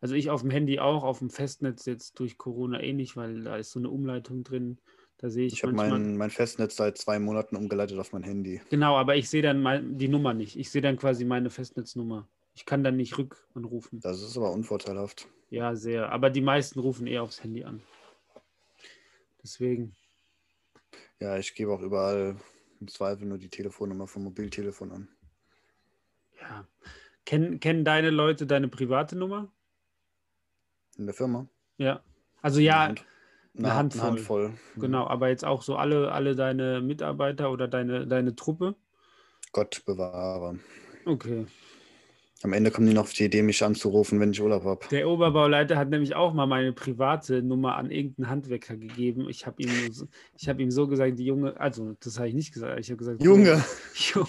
[0.00, 3.44] Also ich auf dem Handy auch, auf dem Festnetz jetzt durch Corona eh nicht, weil
[3.44, 4.78] da ist so eine Umleitung drin.
[5.18, 5.54] Da sehe ich.
[5.54, 8.60] Ich habe mein, mein Festnetz seit zwei Monaten umgeleitet auf mein Handy.
[8.70, 10.56] Genau, aber ich sehe dann mein, die Nummer nicht.
[10.56, 12.28] Ich sehe dann quasi meine Festnetznummer.
[12.54, 14.00] Ich kann dann nicht rückanrufen.
[14.00, 15.28] Das ist aber unvorteilhaft.
[15.50, 16.10] Ja, sehr.
[16.10, 17.82] Aber die meisten rufen eher aufs Handy an.
[19.42, 19.94] Deswegen.
[21.20, 22.36] Ja, ich gebe auch überall
[22.80, 25.08] im Zweifel nur die Telefonnummer vom Mobiltelefon an.
[26.40, 26.66] Ja.
[27.24, 29.50] Kennen, kennen deine Leute deine private Nummer?
[30.98, 31.48] In der Firma?
[31.78, 32.02] Ja.
[32.42, 32.94] Also ja,
[33.58, 34.02] eine, eine Handvoll.
[34.02, 34.52] Handvoll.
[34.74, 34.80] Mhm.
[34.80, 38.74] Genau, aber jetzt auch so alle, alle deine Mitarbeiter oder deine, deine Truppe?
[39.52, 40.58] Gott bewahre.
[41.04, 41.46] Okay.
[42.42, 44.86] Am Ende kommen die noch auf die Idee, mich anzurufen, wenn ich Urlaub habe.
[44.90, 49.26] Der Oberbauleiter hat nämlich auch mal meine private Nummer an irgendeinen Handwerker gegeben.
[49.30, 49.70] Ich habe ihm,
[50.46, 53.22] hab ihm so gesagt, die Junge, also das habe ich nicht gesagt, ich habe gesagt,
[53.22, 53.64] Junge.
[53.94, 54.28] Junge,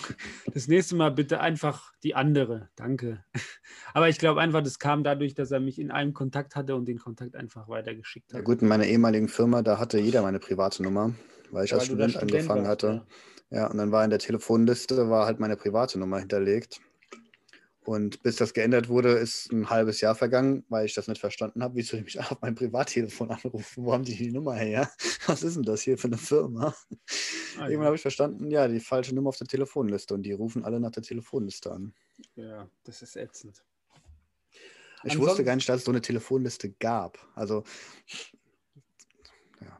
[0.53, 3.25] das nächste Mal bitte einfach die andere, danke.
[3.93, 6.85] Aber ich glaube einfach, das kam dadurch, dass er mich in einem Kontakt hatte und
[6.87, 8.39] den Kontakt einfach weitergeschickt hat.
[8.39, 11.13] Ja gut, in meiner ehemaligen Firma, da hatte jeder meine private Nummer,
[11.51, 13.05] weil ich ja, als Student, Student angefangen warst, hatte.
[13.49, 13.57] Ja.
[13.57, 16.79] ja, und dann war in der Telefonliste, war halt meine private Nummer hinterlegt.
[17.87, 21.63] Und bis das geändert wurde, ist ein halbes Jahr vergangen, weil ich das nicht verstanden
[21.63, 21.75] habe.
[21.75, 23.85] Wieso die mich auf mein Privattelefon anrufen?
[23.85, 24.91] Wo haben die die Nummer her?
[25.25, 26.75] Was ist denn das hier für eine Firma?
[27.57, 27.85] Ah, Irgendwann ja.
[27.85, 30.91] habe ich verstanden, ja, die falsche Nummer auf der Telefonliste und die rufen alle nach
[30.91, 31.93] der Telefonliste an.
[32.35, 33.63] Ja, das ist ätzend.
[35.05, 37.17] Ich Ansonsten, wusste gar nicht, dass es so eine Telefonliste gab.
[37.35, 37.63] Also,
[39.61, 39.79] ja.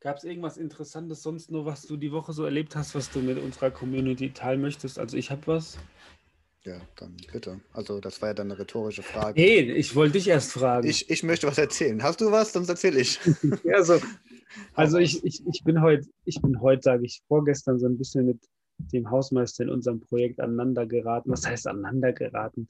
[0.00, 3.20] Gab es irgendwas Interessantes sonst nur, was du die Woche so erlebt hast, was du
[3.20, 4.98] mit unserer Community teilen möchtest?
[4.98, 5.78] Also, ich habe was.
[6.64, 7.60] Ja, dann bitte.
[7.72, 9.40] Also das war ja dann eine rhetorische Frage.
[9.40, 10.86] Nee, ich wollte dich erst fragen.
[10.86, 12.02] Ich, ich möchte was erzählen.
[12.02, 12.52] Hast du was?
[12.52, 13.18] Sonst erzähle ich.
[13.64, 13.98] ja, so.
[14.74, 18.26] Also ich, ich, ich bin heute, ich bin heute, sage ich, vorgestern so ein bisschen
[18.26, 18.38] mit
[18.92, 21.30] dem Hausmeister in unserem Projekt aneinander geraten.
[21.30, 22.68] Was heißt aneinander geraten?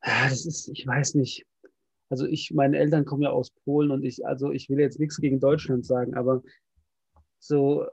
[0.00, 1.44] Das ist, ich weiß nicht.
[2.10, 5.16] Also ich, meine Eltern kommen ja aus Polen und ich, also ich will jetzt nichts
[5.16, 6.44] gegen Deutschland sagen, aber
[7.40, 7.84] so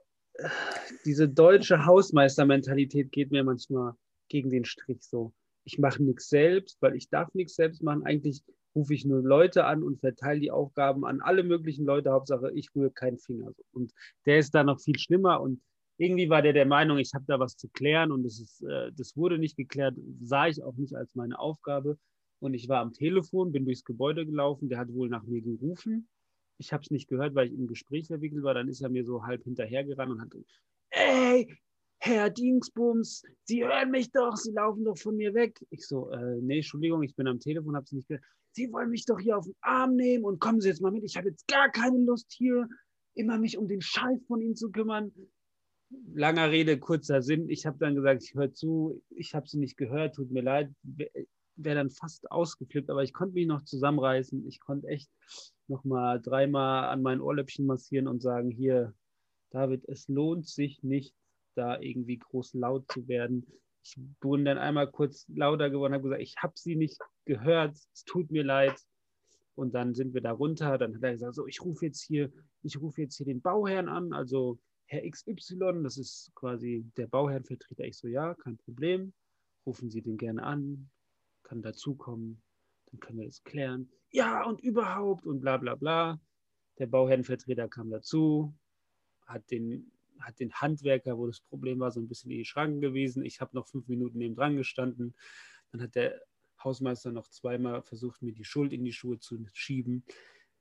[1.06, 3.96] diese deutsche Hausmeistermentalität geht mir manchmal
[4.30, 5.34] gegen den Strich so.
[5.64, 8.04] Ich mache nichts selbst, weil ich darf nichts selbst machen.
[8.04, 8.44] Eigentlich
[8.76, 12.12] rufe ich nur Leute an und verteile die Aufgaben an alle möglichen Leute.
[12.12, 13.52] Hauptsache, ich rühre keinen Finger.
[13.72, 13.92] Und
[14.26, 15.42] der ist da noch viel schlimmer.
[15.42, 15.62] Und
[15.98, 18.92] irgendwie war der der Meinung, ich habe da was zu klären und das, ist, äh,
[18.94, 21.98] das wurde nicht geklärt, sah ich auch nicht als meine Aufgabe.
[22.40, 26.10] Und ich war am Telefon, bin durchs Gebäude gelaufen, der hat wohl nach mir gerufen.
[26.58, 28.54] Ich habe es nicht gehört, weil ich im Gespräch verwickelt war.
[28.54, 30.34] Dann ist er mir so halb hinterhergerannt und hat,
[30.92, 31.58] ey,
[32.06, 35.60] Herr Dingsbums, Sie hören mich doch, Sie laufen doch von mir weg.
[35.72, 38.24] Ich so, äh, nee, Entschuldigung, ich bin am Telefon, habe Sie nicht gehört.
[38.52, 41.04] Sie wollen mich doch hier auf den Arm nehmen und kommen Sie jetzt mal mit.
[41.04, 42.70] Ich habe jetzt gar keine Lust hier,
[43.16, 45.12] immer mich um den Scheiß von Ihnen zu kümmern.
[46.14, 47.50] Langer Rede, kurzer Sinn.
[47.50, 50.72] Ich habe dann gesagt, ich höre zu, ich habe Sie nicht gehört, tut mir leid.
[50.84, 54.46] Wäre dann fast ausgeflippt, aber ich konnte mich noch zusammenreißen.
[54.48, 55.10] Ich konnte echt
[55.68, 58.94] noch mal dreimal an mein Ohrläppchen massieren und sagen, hier,
[59.50, 61.16] David, es lohnt sich nicht,
[61.56, 63.46] da irgendwie groß laut zu werden.
[63.84, 68.04] Ich bin dann einmal kurz lauter geworden, habe gesagt, ich habe sie nicht gehört, es
[68.06, 68.76] tut mir leid.
[69.56, 70.78] Und dann sind wir da runter.
[70.78, 73.88] Dann hat er gesagt, so, ich rufe jetzt hier, ich rufe jetzt hier den Bauherrn
[73.88, 77.86] an, also Herr XY, das ist quasi der Bauherrnvertreter.
[77.86, 79.14] Ich so, ja, kein Problem.
[79.66, 80.90] Rufen Sie den gerne an,
[81.44, 82.44] kann dazukommen,
[82.92, 83.90] dann können wir das klären.
[84.12, 86.20] Ja, und überhaupt und bla bla bla.
[86.78, 88.54] Der Bauherrnvertreter kam dazu,
[89.26, 92.82] hat den hat den Handwerker, wo das Problem war, so ein bisschen in die Schranken
[92.82, 93.24] gewiesen.
[93.24, 95.16] Ich habe noch fünf Minuten neben dran gestanden.
[95.72, 96.22] Dann hat der
[96.64, 100.04] Hausmeister noch zweimal versucht, mir die Schuld in die Schuhe zu schieben.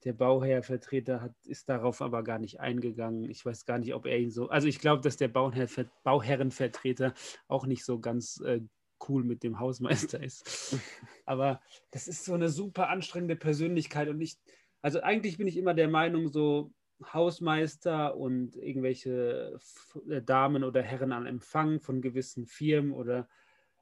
[0.04, 3.30] Der Bauherrvertreter hat, ist darauf aber gar nicht eingegangen.
[3.30, 4.48] Ich weiß gar nicht, ob er ihn so.
[4.48, 5.68] Also ich glaube, dass der Bauherr,
[6.02, 7.14] Bauherrenvertreter
[7.48, 8.60] auch nicht so ganz äh,
[9.08, 10.76] cool mit dem Hausmeister ist.
[11.24, 14.36] Aber das ist so eine super anstrengende Persönlichkeit und ich,
[14.82, 16.70] also eigentlich bin ich immer der Meinung, so
[17.12, 19.58] Hausmeister und irgendwelche
[20.08, 23.28] äh, Damen oder Herren an Empfang von gewissen Firmen oder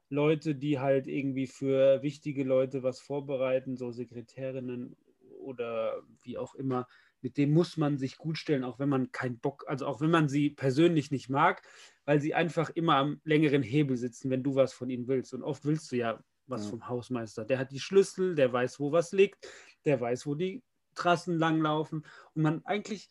[0.09, 4.97] Leute, die halt irgendwie für wichtige Leute was vorbereiten, so Sekretärinnen
[5.41, 6.87] oder wie auch immer,
[7.23, 10.11] mit dem muss man sich gut stellen, auch wenn man keinen Bock, also auch wenn
[10.11, 11.63] man sie persönlich nicht mag,
[12.05, 15.33] weil sie einfach immer am längeren Hebel sitzen, wenn du was von ihnen willst.
[15.33, 16.71] Und oft willst du ja was ja.
[16.71, 17.45] vom Hausmeister.
[17.45, 19.49] Der hat die Schlüssel, der weiß, wo was liegt,
[19.85, 20.63] der weiß, wo die
[20.95, 22.05] Trassen langlaufen.
[22.35, 23.09] Und man eigentlich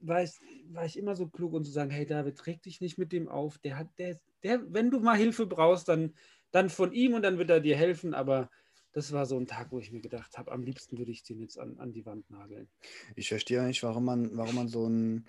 [0.00, 3.12] weiß, war ich immer so klug und zu sagen, hey David, träg dich nicht mit
[3.12, 3.58] dem auf.
[3.58, 6.14] Der hat, der, der, wenn du mal Hilfe brauchst, dann,
[6.50, 8.50] dann von ihm und dann wird er dir helfen, aber
[8.92, 11.40] das war so ein Tag, wo ich mir gedacht habe, am liebsten würde ich den
[11.40, 12.68] jetzt an, an die Wand nageln.
[13.16, 15.26] Ich verstehe nicht, warum man, warum man so ein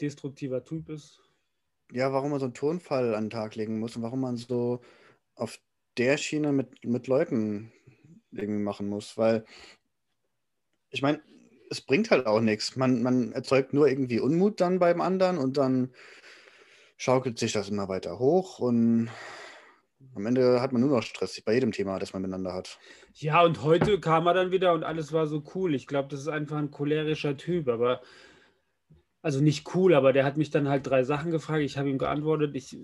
[0.00, 1.20] destruktiver Typ ist.
[1.92, 4.80] Ja, warum man so einen Tonfall an den Tag legen muss und warum man so
[5.36, 5.60] auf
[5.96, 7.72] der Schiene mit, mit Leuten
[8.32, 9.16] irgendwie machen muss.
[9.16, 9.44] Weil,
[10.90, 11.20] ich meine,
[11.70, 12.76] es bringt halt auch nichts.
[12.76, 15.92] Man, man erzeugt nur irgendwie Unmut dann beim anderen und dann
[16.96, 19.10] schaukelt sich das immer weiter hoch und
[20.14, 22.78] am Ende hat man nur noch Stress bei jedem Thema, das man miteinander hat.
[23.14, 25.74] Ja, und heute kam er dann wieder und alles war so cool.
[25.74, 28.00] Ich glaube, das ist einfach ein cholerischer Typ, aber
[29.22, 31.62] also nicht cool, aber der hat mich dann halt drei Sachen gefragt.
[31.62, 32.54] Ich habe ihm geantwortet.
[32.54, 32.76] Ich,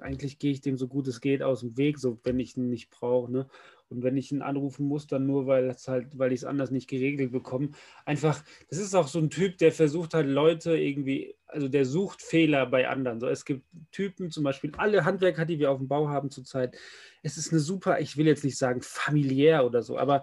[0.00, 2.68] eigentlich gehe ich dem so gut es geht aus dem Weg, so wenn ich ihn
[2.68, 3.32] nicht brauche.
[3.32, 3.48] Ne?
[3.90, 6.70] Und wenn ich ihn anrufen muss, dann nur, weil es halt, weil ich es anders
[6.70, 7.70] nicht geregelt bekomme.
[8.04, 12.20] Einfach, das ist auch so ein Typ, der versucht halt Leute irgendwie, also der sucht
[12.20, 13.18] Fehler bei anderen.
[13.20, 16.76] So, es gibt Typen, zum Beispiel alle Handwerker, die wir auf dem Bau haben zurzeit.
[17.22, 20.22] Es ist eine super, ich will jetzt nicht sagen familiär oder so, aber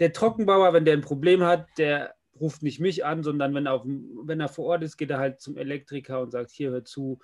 [0.00, 3.74] der Trockenbauer, wenn der ein Problem hat, der ruft nicht mich an, sondern wenn er,
[3.74, 6.84] auf, wenn er vor Ort ist, geht er halt zum Elektriker und sagt, hier hör
[6.84, 7.20] zu,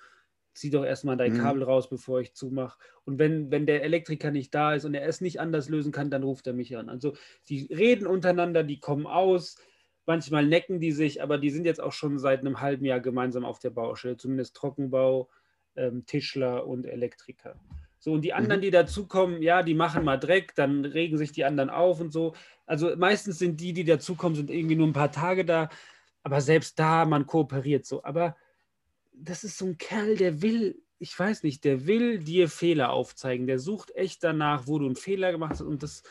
[0.53, 1.37] zieh doch erstmal dein mhm.
[1.39, 2.77] Kabel raus, bevor ich zumache.
[3.05, 6.09] Und wenn, wenn der Elektriker nicht da ist und er es nicht anders lösen kann,
[6.09, 6.89] dann ruft er mich an.
[6.89, 7.13] Also
[7.49, 9.57] die reden untereinander, die kommen aus,
[10.05, 13.45] manchmal necken die sich, aber die sind jetzt auch schon seit einem halben Jahr gemeinsam
[13.45, 15.29] auf der Baustelle, zumindest Trockenbau,
[15.75, 17.55] ähm, Tischler und Elektriker.
[17.99, 18.63] So, und die anderen, mhm.
[18.63, 22.33] die dazukommen, ja, die machen mal Dreck, dann regen sich die anderen auf und so.
[22.65, 25.69] Also meistens sind die, die dazukommen, sind irgendwie nur ein paar Tage da,
[26.23, 28.03] aber selbst da, man kooperiert so.
[28.03, 28.35] Aber
[29.23, 33.47] das ist so ein Kerl, der will, ich weiß nicht, der will dir Fehler aufzeigen.
[33.47, 35.61] Der sucht echt danach, wo du einen Fehler gemacht hast.
[35.61, 36.03] Und das,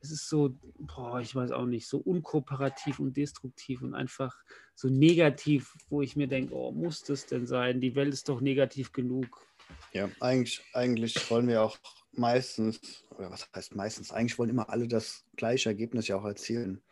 [0.00, 4.36] das ist so, boah, ich weiß auch nicht, so unkooperativ und destruktiv und einfach
[4.74, 7.80] so negativ, wo ich mir denke, oh, muss das denn sein?
[7.80, 9.46] Die Welt ist doch negativ genug.
[9.92, 11.78] Ja, eigentlich, eigentlich wollen wir auch
[12.12, 16.82] meistens, oder was heißt meistens, eigentlich wollen immer alle das gleiche Ergebnis ja auch erzielen.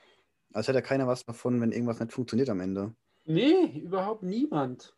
[0.52, 2.94] Als hätte ja keiner was davon, wenn irgendwas nicht funktioniert am Ende.
[3.24, 4.94] Nee, überhaupt niemand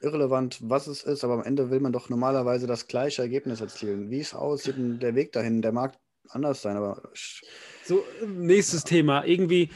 [0.00, 4.10] irrelevant, was es ist, aber am Ende will man doch normalerweise das gleiche Ergebnis erzielen.
[4.10, 5.94] Wie es aussieht, der Weg dahin, der mag
[6.28, 7.02] anders sein, aber.
[7.84, 8.88] So, nächstes ja.
[8.88, 9.24] Thema.
[9.24, 9.70] Irgendwie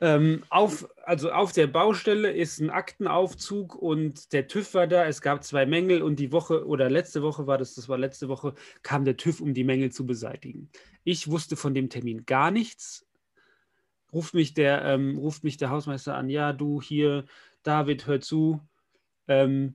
[0.00, 5.06] ähm, auf, also auf der Baustelle ist ein Aktenaufzug und der TÜV war da.
[5.06, 8.28] Es gab zwei Mängel und die Woche oder letzte Woche war das, das war letzte
[8.28, 10.70] Woche, kam der TÜV, um die Mängel zu beseitigen.
[11.02, 13.06] Ich wusste von dem Termin gar nichts.
[14.12, 17.24] Ruft mich der, ähm, ruft mich der Hausmeister an, ja, du hier,
[17.62, 18.60] David, hör zu,
[19.28, 19.74] ähm,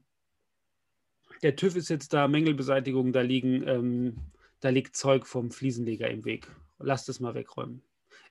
[1.42, 4.16] der TÜV ist jetzt da, Mängelbeseitigung, da liegen, ähm,
[4.60, 6.48] da liegt Zeug vom Fliesenleger im Weg.
[6.80, 7.82] Lass das mal wegräumen.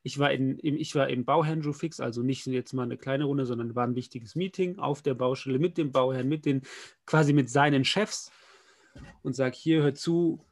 [0.03, 3.25] Ich war, in, im, ich war im Bauherrn Fix, also nicht jetzt mal eine kleine
[3.25, 6.63] Runde, sondern war ein wichtiges Meeting auf der Baustelle mit dem Bauherrn, mit den,
[7.07, 8.33] quasi mit seinen Chefs
[9.23, 10.45] und sage, hier, hör zu,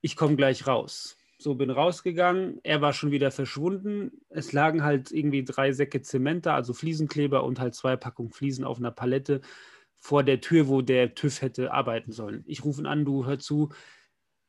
[0.00, 1.16] ich komme gleich raus.
[1.40, 4.12] So bin rausgegangen, er war schon wieder verschwunden.
[4.28, 8.62] Es lagen halt irgendwie drei Säcke Zement da, also Fliesenkleber und halt zwei Packungen Fliesen
[8.62, 9.40] auf einer Palette
[9.96, 12.44] vor der Tür, wo der TÜV hätte arbeiten sollen.
[12.46, 13.70] Ich rufe ihn an, du hör zu.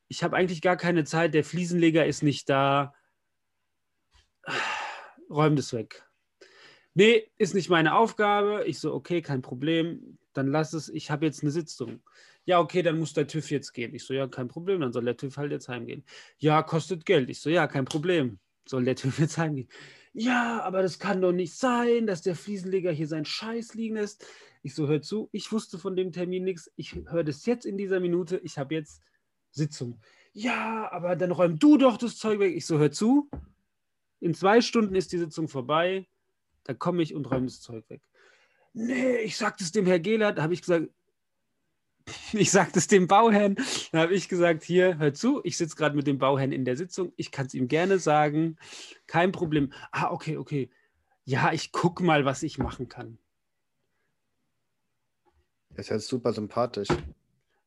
[0.08, 2.94] Ich habe eigentlich gar keine Zeit, der Fliesenleger ist nicht da.
[5.30, 6.06] Räum das weg.
[6.92, 8.64] Nee, ist nicht meine Aufgabe.
[8.66, 10.18] Ich so, okay, kein Problem.
[10.34, 10.90] Dann lass es.
[10.90, 12.02] Ich habe jetzt eine Sitzung
[12.44, 13.94] ja, okay, dann muss der TÜV jetzt gehen.
[13.94, 16.04] Ich so, ja, kein Problem, dann soll der TÜV halt jetzt heimgehen.
[16.38, 17.30] Ja, kostet Geld.
[17.30, 19.68] Ich so, ja, kein Problem, soll der TÜV jetzt heimgehen.
[20.12, 24.26] Ja, aber das kann doch nicht sein, dass der Fliesenleger hier seinen Scheiß liegen lässt.
[24.62, 26.70] Ich so, hör zu, ich wusste von dem Termin nichts.
[26.76, 28.38] Ich höre das jetzt in dieser Minute.
[28.44, 29.02] Ich habe jetzt
[29.50, 30.00] Sitzung.
[30.32, 32.54] Ja, aber dann räum du doch das Zeug weg.
[32.56, 33.30] Ich so, hör zu,
[34.20, 36.06] in zwei Stunden ist die Sitzung vorbei.
[36.64, 38.02] Da komme ich und räume das Zeug weg.
[38.72, 40.38] Nee, ich sagte es dem Herr Gehlert.
[40.38, 40.88] Da habe ich gesagt,
[42.32, 43.56] ich sagte es dem Bauherrn,
[43.92, 46.76] da habe ich gesagt, hier, hör zu, ich sitze gerade mit dem Bauherrn in der
[46.76, 48.56] Sitzung, ich kann es ihm gerne sagen,
[49.06, 49.72] kein Problem.
[49.90, 50.70] Ah, okay, okay.
[51.24, 53.18] Ja, ich gucke mal, was ich machen kann.
[55.74, 56.88] Er ist jetzt super sympathisch.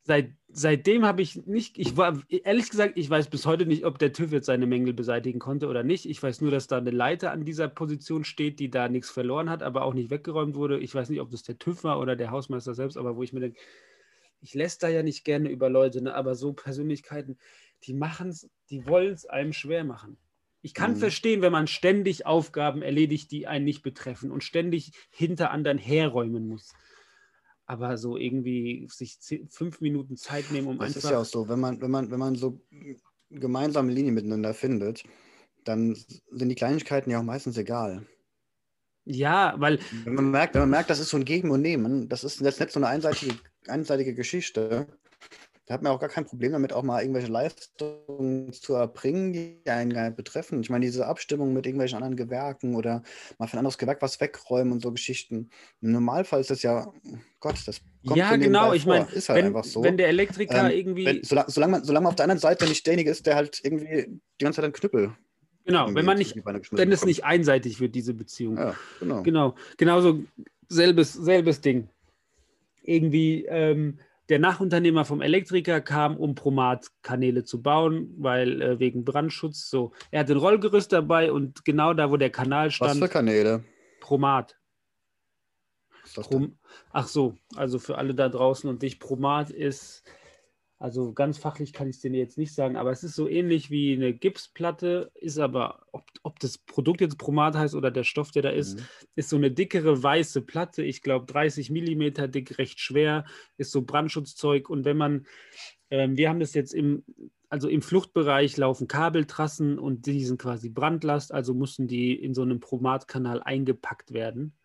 [0.04, 3.98] Seit, seitdem habe ich nicht, ich war, ehrlich gesagt, ich weiß bis heute nicht, ob
[3.98, 6.08] der TÜV jetzt seine Mängel beseitigen konnte oder nicht.
[6.08, 9.50] Ich weiß nur, dass da eine Leiter an dieser Position steht, die da nichts verloren
[9.50, 10.78] hat, aber auch nicht weggeräumt wurde.
[10.78, 13.34] Ich weiß nicht, ob das der TÜV war oder der Hausmeister selbst, aber wo ich
[13.34, 13.60] mir denke,
[14.46, 16.14] ich lässt da ja nicht gerne über Leute, ne?
[16.14, 17.38] aber so Persönlichkeiten,
[17.84, 20.18] die machen es, die wollen es einem schwer machen.
[20.62, 20.98] Ich kann mhm.
[20.98, 26.48] verstehen, wenn man ständig Aufgaben erledigt, die einen nicht betreffen und ständig hinter anderen herräumen
[26.48, 26.74] muss
[27.66, 31.02] aber so irgendwie sich zehn, fünf Minuten Zeit nehmen, um das einfach.
[31.02, 32.62] Das ist ja auch so, wenn man, wenn man, wenn man so
[33.32, 35.04] gemeinsame Linien miteinander findet,
[35.64, 38.06] dann sind die Kleinigkeiten ja auch meistens egal.
[39.06, 39.80] Ja, weil.
[40.04, 42.42] Wenn man merkt, wenn man merkt, das ist so ein Geben und Nehmen, das ist
[42.42, 43.36] jetzt nicht so eine einseitige,
[43.70, 44.88] einseitige Geschichte,
[45.68, 49.62] da hat man auch gar kein Problem damit, auch mal irgendwelche Leistungen zu erbringen, die
[49.66, 50.62] einen gar nicht betreffen.
[50.62, 53.02] Ich meine, diese Abstimmung mit irgendwelchen anderen Gewerken oder
[53.40, 55.50] mal für ein anderes Gewerk was wegräumen und so Geschichten.
[55.82, 56.94] Im Normalfall ist das ja,
[57.40, 59.84] Gott, das kommt Ja, genau, ich meine, ist halt wenn, einfach so.
[59.84, 61.06] Wenn der Elektriker ähm, irgendwie.
[61.06, 63.60] Wenn, solange, solange, man, solange man auf der anderen Seite nicht derjenige ist, der halt
[63.64, 65.16] irgendwie die ganze Zeit einen Knüppel
[65.66, 68.56] Genau, wenn man nicht, wenn es nicht einseitig wird, diese Beziehung.
[68.56, 69.24] Ja, genau.
[69.24, 70.24] Genau, genauso
[70.70, 71.90] selbes, selbes Ding.
[72.86, 79.70] Irgendwie, ähm, der Nachunternehmer vom Elektriker kam, um Promat-Kanäle zu bauen, weil äh, wegen Brandschutz
[79.70, 79.92] so.
[80.12, 82.92] Er hat ein Rollgerüst dabei und genau da, wo der Kanal stand.
[82.92, 83.64] Was für Kanäle?
[84.00, 84.56] Promat.
[86.14, 86.58] Prom
[86.92, 90.04] Ach so, also für alle da draußen und dich, Promat ist
[90.78, 93.70] also ganz fachlich kann ich es dir jetzt nicht sagen, aber es ist so ähnlich
[93.70, 98.32] wie eine Gipsplatte, ist aber, ob, ob das Produkt jetzt Promat heißt oder der Stoff,
[98.32, 98.84] der da ist, mhm.
[99.16, 103.26] ist so eine dickere weiße Platte, ich glaube 30 Millimeter dick, recht schwer,
[103.58, 105.26] ist so Brandschutzzeug und wenn man,
[105.90, 107.06] äh, wir haben das jetzt im,
[107.50, 112.42] also im Fluchtbereich laufen Kabeltrassen und die sind quasi Brandlast, also mussten die in so
[112.42, 114.58] einem Promatkanal eingepackt werden.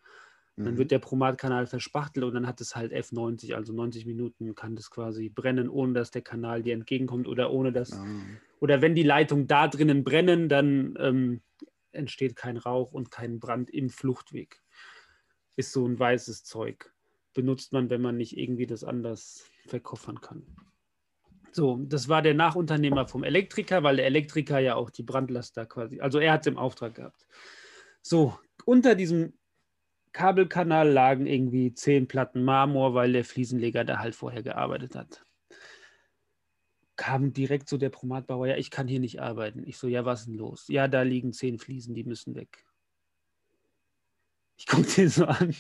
[0.65, 0.91] Dann wird mhm.
[0.91, 5.29] der Promat-Kanal verspachtelt und dann hat es halt F90, also 90 Minuten kann das quasi
[5.29, 8.05] brennen, ohne dass der Kanal dir entgegenkommt oder ohne dass, ja.
[8.61, 11.41] oder wenn die Leitungen da drinnen brennen, dann ähm,
[11.93, 14.63] entsteht kein Rauch und kein Brand im Fluchtweg.
[15.57, 16.93] Ist so ein weißes Zeug.
[17.35, 20.47] Benutzt man, wenn man nicht irgendwie das anders verkoffern kann.
[21.53, 26.01] So, das war der Nachunternehmer vom Elektriker, weil der Elektriker ja auch die Brandlaster quasi,
[26.01, 27.27] also er hat es im Auftrag gehabt.
[28.03, 29.33] So, unter diesem
[30.13, 35.25] Kabelkanal lagen irgendwie zehn Platten Marmor, weil der Fliesenleger da halt vorher gearbeitet hat.
[36.97, 39.63] Kam direkt so der Promatbauer, ja, ich kann hier nicht arbeiten.
[39.67, 40.67] Ich so, ja, was ist denn los?
[40.69, 42.65] Ja, da liegen zehn Fliesen, die müssen weg.
[44.57, 45.55] Ich gucke den so an.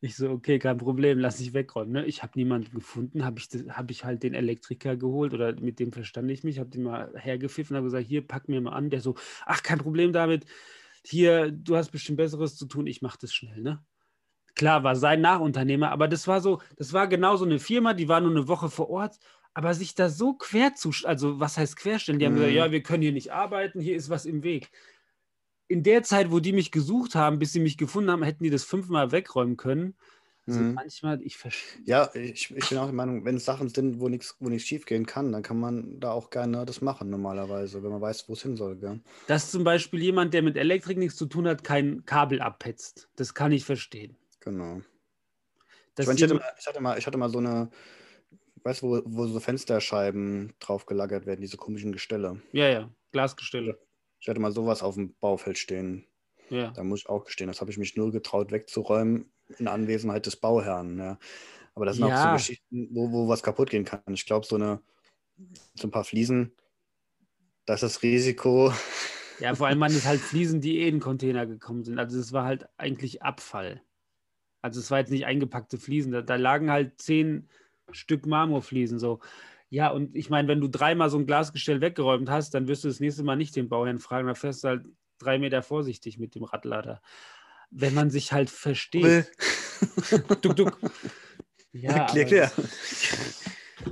[0.00, 1.92] Ich so, okay, kein Problem, lass ich wegräumen.
[1.92, 2.04] Ne?
[2.04, 5.92] Ich habe niemanden gefunden, habe ich, hab ich halt den Elektriker geholt oder mit dem
[5.92, 8.90] verstand ich mich, habe den mal hergepfiffen, habe gesagt, hier, pack mir mal an.
[8.90, 9.14] Der so,
[9.46, 10.44] ach, kein Problem damit,
[11.06, 13.84] hier, du hast bestimmt Besseres zu tun, ich mache das schnell, ne?
[14.54, 18.08] Klar, war sein Nachunternehmer, aber das war so, das war genau so eine Firma, die
[18.08, 19.18] war nur eine Woche vor Ort,
[19.52, 22.18] aber sich da so quer zu, also was heißt querstellen?
[22.18, 22.56] Die haben gesagt, mhm.
[22.56, 24.70] ja, wir können hier nicht arbeiten, hier ist was im Weg.
[25.66, 28.50] In der Zeit, wo die mich gesucht haben, bis sie mich gefunden haben, hätten die
[28.50, 29.96] das fünfmal wegräumen können.
[30.46, 30.74] Also mhm.
[30.74, 31.82] manchmal, ich verstehe.
[31.86, 34.84] Ja, ich, ich bin auch der Meinung, wenn es Sachen sind, wo nichts wo schief
[34.84, 38.34] gehen kann, dann kann man da auch gerne das machen normalerweise, wenn man weiß, wo
[38.34, 38.76] es hin soll.
[38.76, 39.00] Gell?
[39.26, 43.08] Dass zum Beispiel jemand, der mit Elektrik nichts zu tun hat, kein Kabel abpetzt.
[43.16, 44.16] Das kann ich verstehen.
[44.40, 44.82] Genau.
[45.98, 47.70] Ich, mein, ich, hatte mal, ich, hatte mal, ich hatte mal so eine,
[48.64, 52.42] weißt du, wo, wo so Fensterscheiben drauf gelagert werden, diese komischen Gestelle.
[52.52, 53.78] Ja, ja, Glasgestelle.
[54.20, 56.06] Ich hatte mal sowas auf dem Baufeld stehen.
[56.50, 56.70] Ja.
[56.72, 60.36] Da muss ich auch gestehen, das habe ich mich nur getraut wegzuräumen in Anwesenheit des
[60.36, 60.98] Bauherrn.
[60.98, 61.18] Ja.
[61.74, 62.16] Aber das sind ja.
[62.16, 64.00] auch so Geschichten, wo, wo was kaputt gehen kann.
[64.10, 66.52] Ich glaube, so, so ein paar Fliesen,
[67.66, 68.72] das ist das Risiko.
[69.40, 71.98] Ja, vor allem waren es halt Fliesen, die eh in Container gekommen sind.
[71.98, 73.82] Also es war halt eigentlich Abfall.
[74.62, 76.12] Also es war jetzt nicht eingepackte Fliesen.
[76.12, 77.48] Da, da lagen halt zehn
[77.90, 79.18] Stück Marmorfliesen so.
[79.70, 82.88] Ja, und ich meine, wenn du dreimal so ein Glasgestell weggeräumt hast, dann wirst du
[82.88, 84.86] das nächste Mal nicht den Bauherrn fragen, da fährst du halt
[85.18, 87.02] drei Meter vorsichtig mit dem Radlader
[87.74, 89.30] wenn man sich halt versteht.
[90.40, 90.78] duck, duck.
[91.72, 92.52] Ja, klar, klar.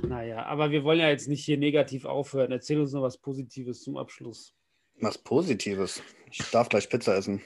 [0.07, 2.51] Naja, aber wir wollen ja jetzt nicht hier negativ aufhören.
[2.51, 4.55] Erzähl uns noch was Positives zum Abschluss.
[4.99, 6.01] Was Positives?
[6.31, 7.41] Ich darf gleich Pizza essen.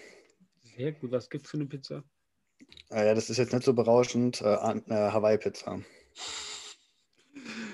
[0.75, 1.11] Sehr gut.
[1.11, 2.03] Was gibt es für eine Pizza?
[2.91, 4.41] Äh, ja, das ist jetzt nicht so berauschend.
[4.41, 5.81] Äh, äh, Hawaii-Pizza.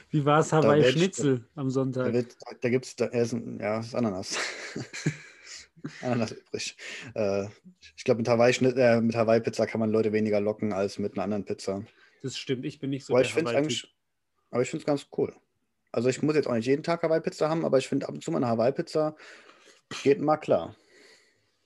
[0.09, 2.13] Wie war es Hawaii-Schnitzel am Sonntag?
[2.13, 2.21] Da,
[2.61, 4.37] da gibt es, ja, ist Ananas.
[6.01, 6.75] Ananas übrig.
[7.13, 7.47] Äh,
[7.95, 11.45] ich glaube, mit Hawaii-Pizza äh, Hawaii kann man Leute weniger locken als mit einer anderen
[11.45, 11.83] Pizza.
[12.21, 13.93] Das stimmt, ich bin nicht so aber ich eigentlich,
[14.51, 15.35] Aber ich finde es ganz cool.
[15.91, 18.23] Also ich muss jetzt auch nicht jeden Tag Hawaii-Pizza haben, aber ich finde ab und
[18.23, 19.15] zu mal eine Hawaii-Pizza
[20.03, 20.75] geht mal klar.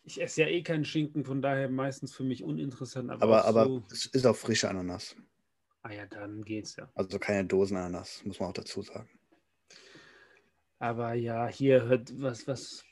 [0.04, 3.12] Ich esse ja eh keinen Schinken, von daher meistens für mich uninteressant.
[3.12, 5.16] Aber, aber, aber so es ist auch frische Ananas.
[5.84, 6.90] Ah ja, dann geht's ja.
[6.96, 9.10] Also keine Dosenananas, muss man auch dazu sagen.
[10.80, 12.84] Aber ja, hier hört was, was.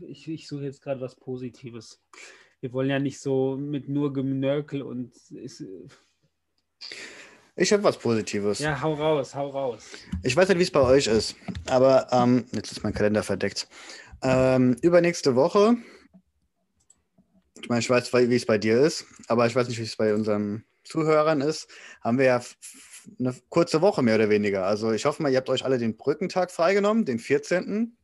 [0.00, 2.02] Ich, ich suche jetzt gerade was Positives.
[2.60, 5.14] Wir wollen ja nicht so mit nur Genörkel und.
[5.30, 5.64] Ist,
[7.56, 8.58] ich habe was Positives.
[8.58, 9.84] Ja, hau raus, hau raus.
[10.22, 11.36] Ich weiß nicht, wie es bei euch ist,
[11.66, 13.68] aber ähm, jetzt ist mein Kalender verdeckt.
[14.22, 15.76] Ähm, übernächste Woche,
[17.60, 19.96] ich meine, ich weiß, wie es bei dir ist, aber ich weiß nicht, wie es
[19.96, 21.68] bei unseren Zuhörern ist,
[22.02, 22.42] haben wir ja
[23.18, 24.66] eine kurze Woche mehr oder weniger.
[24.66, 27.96] Also ich hoffe mal, ihr habt euch alle den Brückentag freigenommen, den 14.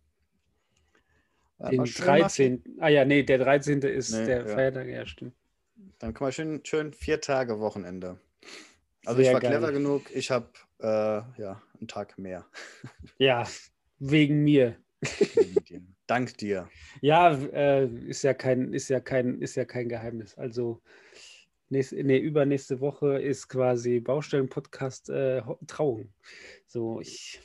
[1.69, 2.63] Den 13.
[2.79, 3.83] Ah ja, nee, der 13.
[3.83, 4.55] ist nee, der ja.
[4.55, 5.35] Feiertag, ja, stimmt.
[5.99, 8.19] Dann können wir schön, schön vier Tage Wochenende.
[9.05, 9.51] Also Sehr ich war geil.
[9.51, 10.49] clever genug, ich habe
[10.81, 10.87] äh,
[11.41, 12.47] ja einen Tag mehr.
[13.19, 13.47] Ja,
[13.99, 14.77] wegen mir.
[16.07, 16.69] Dank dir.
[17.03, 20.37] Ja, äh, ist ja kein, ist ja kein, ist ja kein Geheimnis.
[20.37, 20.81] Also
[21.69, 26.13] nächste, nee, übernächste Woche ist quasi Baustellen-Podcast äh, Trauung.
[26.67, 27.41] So, ich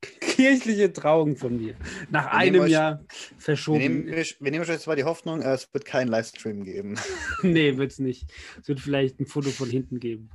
[0.00, 1.74] kirchliche Trauung von mir.
[2.10, 3.04] Nach wir einem euch, Jahr
[3.38, 3.80] verschoben.
[3.80, 6.96] Wir nehmen, wir, wir nehmen euch jetzt mal die Hoffnung, es wird keinen Livestream geben.
[7.42, 8.32] nee, wird es nicht.
[8.60, 10.30] Es wird vielleicht ein Foto von hinten geben.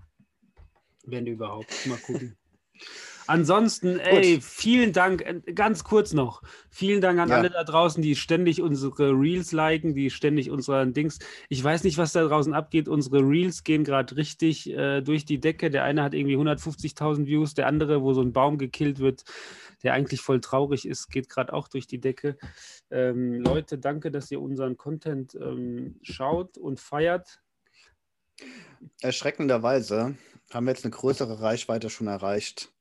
[1.06, 1.72] Wenn überhaupt.
[1.86, 2.36] Mal gucken.
[3.28, 4.44] Ansonsten, ey, Gut.
[4.44, 7.38] vielen Dank, äh, ganz kurz noch, vielen Dank an ja.
[7.38, 11.20] alle da draußen, die ständig unsere Reels liken, die ständig unseren Dings.
[11.50, 12.88] Ich weiß nicht, was da draußen abgeht.
[12.88, 15.70] Unsere Reels gehen gerade richtig äh, durch die Decke.
[15.70, 19.24] Der eine hat irgendwie 150.000 Views, der andere, wo so ein Baum gekillt wird,
[19.84, 22.38] der eigentlich voll traurig ist, geht gerade auch durch die Decke.
[22.92, 27.42] Ähm, Leute, danke, dass ihr unseren Content ähm, schaut und feiert.
[29.02, 30.16] Erschreckenderweise
[30.54, 32.75] haben wir jetzt eine größere Reichweite schon erreicht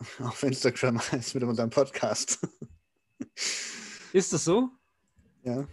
[0.20, 2.38] auf Instagram als mit unserem Podcast.
[4.12, 4.70] Ist das so?
[5.42, 5.66] Ja.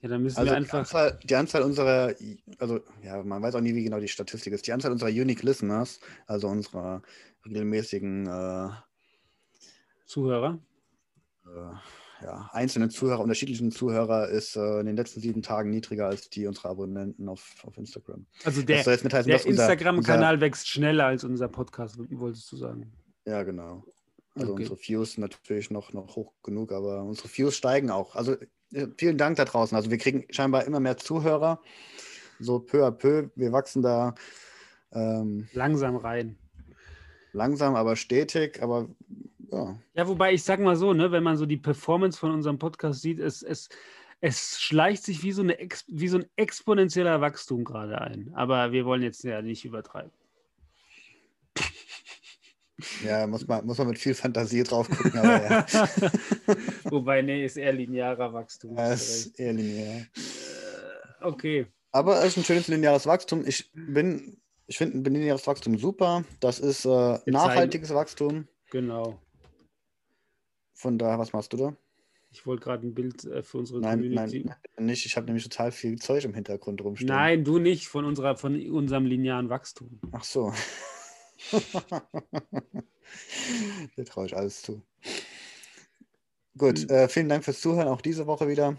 [0.00, 0.72] Ja, dann müssen also wir einfach.
[0.72, 2.14] Die Anzahl, die Anzahl, unserer,
[2.58, 4.66] also ja, man weiß auch nie, wie genau die Statistik ist.
[4.66, 7.00] Die Anzahl unserer Unique Listeners, also unserer
[7.46, 8.68] regelmäßigen äh,
[10.04, 10.58] Zuhörer.
[11.46, 16.30] Äh, ja, einzelnen Zuhörer, unterschiedlichen Zuhörer ist äh, in den letzten sieben Tagen niedriger als
[16.30, 18.26] die unserer Abonnenten auf, auf Instagram.
[18.44, 22.92] Also der, der Instagram-Kanal wächst schneller als unser Podcast, wolltest du sagen?
[23.26, 23.84] Ja, genau.
[24.34, 24.62] Also okay.
[24.62, 28.16] unsere Views sind natürlich noch, noch hoch genug, aber unsere Views steigen auch.
[28.16, 28.36] Also
[28.72, 29.76] äh, vielen Dank da draußen.
[29.76, 31.60] Also wir kriegen scheinbar immer mehr Zuhörer.
[32.40, 33.30] So peu à peu.
[33.36, 34.14] Wir wachsen da
[34.92, 36.36] ähm, langsam rein.
[37.32, 38.62] Langsam, aber stetig.
[38.62, 38.88] Aber
[39.50, 39.78] ja.
[39.94, 43.02] Ja, wobei ich sag mal so, ne, wenn man so die Performance von unserem Podcast
[43.02, 43.68] sieht, es, es,
[44.20, 48.32] es schleicht sich wie so, eine, wie so ein exponentieller Wachstum gerade ein.
[48.34, 50.12] Aber wir wollen jetzt ja nicht übertreiben.
[53.04, 55.16] Ja, muss man, muss man mit viel Fantasie drauf gucken.
[55.16, 55.64] Aber ja.
[56.90, 58.76] Wobei, nee, ist eher linearer Wachstum.
[58.76, 60.00] Ja, ist eher linear.
[60.00, 60.06] Äh,
[61.20, 61.66] okay.
[61.92, 63.46] Aber es ist ein schönes lineares Wachstum.
[63.46, 66.24] Ich bin, ich finde ein lineares Wachstum super.
[66.40, 68.48] Das ist äh, nachhaltiges Wachstum.
[68.70, 69.20] Genau.
[70.74, 71.76] Von daher, was machst du da?
[72.30, 74.44] Ich wollte gerade ein Bild äh, für unsere nein, Community.
[74.44, 75.06] Nein, nicht.
[75.06, 77.08] Ich habe nämlich total viel Zeug im Hintergrund rumstehen.
[77.08, 80.00] Nein, du nicht, von, unserer, von unserem linearen Wachstum.
[80.10, 80.52] Ach so.
[83.96, 84.82] Dir traue ich alles zu.
[86.58, 86.88] Gut, hm.
[86.90, 88.76] äh, vielen Dank fürs Zuhören, auch diese Woche wieder.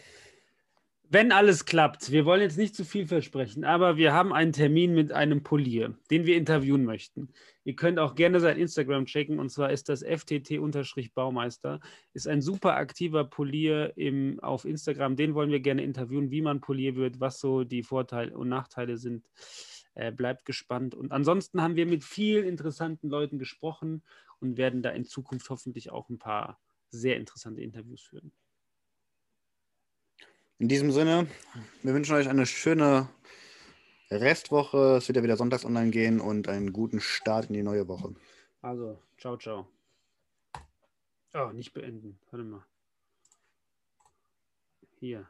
[1.10, 4.94] Wenn alles klappt, wir wollen jetzt nicht zu viel versprechen, aber wir haben einen Termin
[4.94, 7.30] mit einem Polier, den wir interviewen möchten.
[7.64, 11.80] Ihr könnt auch gerne sein Instagram checken und zwar ist das FTT-Baumeister.
[12.14, 15.16] Ist ein super aktiver Polier im, auf Instagram.
[15.16, 18.98] Den wollen wir gerne interviewen, wie man Polier wird, was so die Vorteile und Nachteile
[18.98, 19.28] sind.
[19.96, 20.94] Äh, bleibt gespannt.
[20.94, 24.04] Und ansonsten haben wir mit vielen interessanten Leuten gesprochen
[24.40, 28.32] und werden da in Zukunft hoffentlich auch ein paar sehr interessante Interviews führen.
[30.58, 31.28] In diesem Sinne,
[31.84, 33.10] wir wünschen euch eine schöne
[34.10, 34.96] Restwoche.
[34.98, 38.16] Es wird ja wieder sonntags online gehen und einen guten Start in die neue Woche.
[38.62, 39.68] Also, ciao, ciao.
[41.34, 42.18] Oh, nicht beenden.
[42.32, 42.66] Warte mal.
[45.00, 45.28] Hier.